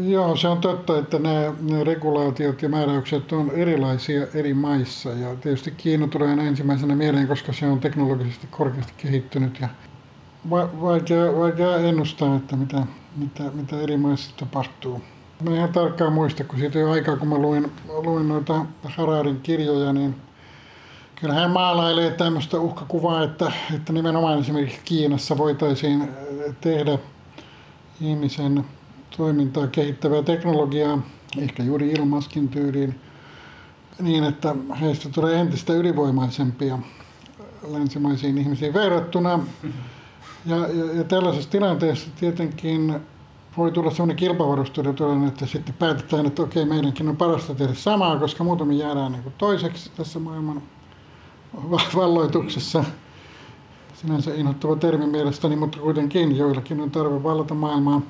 Joo, 0.02 0.36
se 0.36 0.48
on 0.48 0.58
totta, 0.58 1.00
että 1.00 1.20
nämä, 1.20 1.84
regulaatiot 1.84 2.62
ja 2.62 2.70
määräykset 2.70 3.32
on 3.32 3.52
erilaisia 3.52 4.28
eri 4.34 4.54
maissa. 4.54 5.10
Ja 5.10 5.36
tietysti 5.36 5.72
Kiina 5.72 6.08
tulee 6.08 6.30
aina 6.30 6.44
ensimmäisenä 6.44 6.96
mieleen, 6.96 7.28
koska 7.28 7.54
se 7.54 7.68
on 7.68 7.80
teknologisesti 7.80 8.48
korkeasti 8.52 8.94
kehittynyt 8.98 9.60
ja 9.62 9.70
vaikea, 10.50 11.36
vaikea 11.36 11.78
ennustaa, 11.78 12.36
että 12.36 12.56
mitä, 12.56 12.84
mitä, 13.16 13.44
mitä 13.54 13.82
eri 13.82 13.98
maissa 13.98 14.32
tapahtuu. 14.38 15.02
Mä 15.44 15.56
ihan 15.56 15.74
tarkkaan 15.74 16.14
muista, 16.14 16.44
kun 16.44 16.60
siitä 16.60 16.80
jo 16.80 16.92
aikaa, 16.92 17.18
kun 17.18 17.28
mä 17.28 17.38
luin, 17.38 17.72
luin 17.88 18.28
noita 18.28 18.66
Hararin 18.84 19.42
kirjoja, 19.42 19.94
niin 19.94 20.16
kyllä 21.16 21.34
hän 21.34 21.52
maalailee 21.52 22.12
tämmöistä 22.12 22.60
uhkakuvaa, 22.60 23.24
että, 23.24 23.52
että 23.76 23.94
nimenomaan 23.94 24.40
esimerkiksi 24.40 24.80
Kiinassa 24.86 25.38
voitaisiin 25.38 26.10
tehdä 26.62 26.98
ihmisen 28.02 28.66
toimintaa 29.18 29.68
kehittävää 29.68 30.24
teknologiaa, 30.24 31.02
ehkä 31.38 31.64
juuri 31.64 31.92
ilmaskin 31.92 32.50
tyyliin, 32.50 33.00
niin 34.02 34.24
että 34.24 34.56
heistä 34.82 35.10
tulee 35.10 35.40
entistä 35.40 35.74
ylivoimaisempia 35.74 36.80
länsimaisiin 37.68 38.38
ihmisiin 38.38 38.74
verrattuna. 38.74 39.40
Ja, 40.46 40.58
ja, 40.58 40.94
ja 40.94 41.04
tällaisessa 41.04 41.50
tilanteessa 41.50 42.10
tietenkin 42.20 42.96
voi 43.58 43.72
tulla 43.72 43.92
sellainen 43.92 44.16
kilpavarustelutilanne, 44.16 45.28
että 45.28 45.46
sitten 45.46 45.76
päätetään, 45.80 46.26
että 46.26 46.44
okei, 46.44 46.66
meidänkin 46.66 47.10
on 47.10 47.18
parasta 47.18 47.56
tehdä 47.56 47.74
samaa, 47.74 48.20
koska 48.20 48.44
muuten 48.44 48.68
me 48.68 48.74
jäädään 48.74 49.12
niin 49.12 49.24
kuin 49.24 49.36
toiseksi 49.38 49.92
tässä 49.98 50.20
maailman 50.20 50.62
valloituksessa. 51.96 52.84
Sinänsä 53.94 54.34
inhottava 54.34 54.76
termi 54.76 55.06
mielestäni, 55.06 55.56
mutta 55.56 55.80
kuitenkin 55.80 56.38
joillakin 56.38 56.82
on 56.82 56.92
tarve 56.92 57.24
vallata 57.24 57.54
maailmaa. 57.54 58.02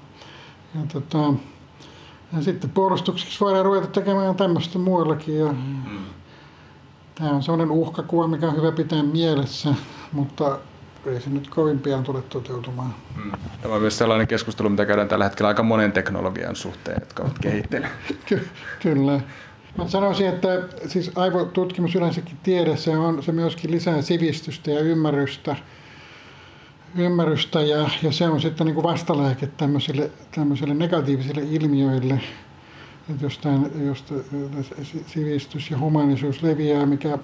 Ja, 0.76 0.82
tota, 0.94 1.34
ja 2.34 2.41
sitten 2.41 2.70
puolustukseksi 2.70 3.39
voidaan 3.39 3.66
ruveta 3.66 3.88
tekemään 3.88 4.36
tämmöistä 4.36 4.80
muuallakin. 4.80 5.39
Ja, 5.39 5.52
mm. 5.52 6.06
Tämä 7.16 7.30
on 7.32 7.44
sellainen 7.44 7.72
uhkakuva, 7.72 8.28
mikä 8.28 8.48
on 8.48 8.56
hyvä 8.56 8.72
pitää 8.72 9.04
mielessä, 9.04 9.76
mutta 10.12 10.60
ei 11.06 11.22
se 11.22 11.30
nyt 11.30 11.49
kovin 11.49 11.80
pian 11.80 12.04
tule 12.04 12.22
toteutumaan. 12.22 12.95
Mm. 13.16 13.32
Tämä 13.62 13.76
on 13.76 13.82
myös 13.82 13.97
sellainen 13.97 14.28
keskustelu, 14.28 14.70
mitä 14.70 14.86
käydään 14.86 15.08
tällä 15.08 15.26
hetkellä 15.26 15.47
aika 15.47 15.64
monen 15.64 15.91
teknologian 15.91 16.56
suhteen, 16.56 16.97
jotka 16.99 17.24
ovat 17.24 17.39
kehittelemään. 17.39 17.97
Ky- 18.26 18.47
kyllä. 18.82 19.20
Mä 19.78 19.88
sanoisin, 19.88 20.28
että 20.28 20.47
siis 20.88 21.12
aivotutkimus 21.16 21.95
yleensäkin 21.95 22.38
tiede, 22.43 22.78
se, 22.78 22.97
on, 22.97 23.24
se 23.24 23.32
myöskin 23.32 23.72
lisää 23.72 24.01
sivistystä 24.01 24.72
ja 24.72 24.80
ymmärrystä, 24.80 25.56
ymmärrystä 26.97 27.62
ja, 27.62 27.89
ja 28.04 28.12
se 28.12 28.28
on 28.28 28.41
sitten 28.41 28.66
niin 28.66 28.76
kuin 28.76 28.84
vastalääke 28.84 29.47
tämmöisille, 29.47 30.12
tämmöisille 30.36 30.74
negatiivisille 30.74 31.41
ilmiöille. 31.51 32.22
Että 33.10 33.26
jos, 33.26 33.38
tämän, 33.38 33.72
jos 33.86 34.06
sivistys 35.08 35.72
ja 35.72 35.80
humanisuus 35.80 36.43
leviää, 36.43 36.86
mikä 36.86 37.18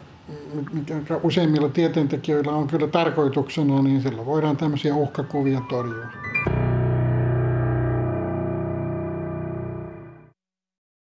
useimmilla 1.24 1.70
tieteentekijöillä 1.70 2.52
on 2.52 2.68
kyllä 2.68 2.88
tarkoituksena, 2.88 3.82
niin 3.82 4.02
silloin 4.02 4.26
voidaan 4.26 4.58
tämmöisiä 4.58 4.96
uhkakuvia 4.96 5.62
torjua. 5.70 6.06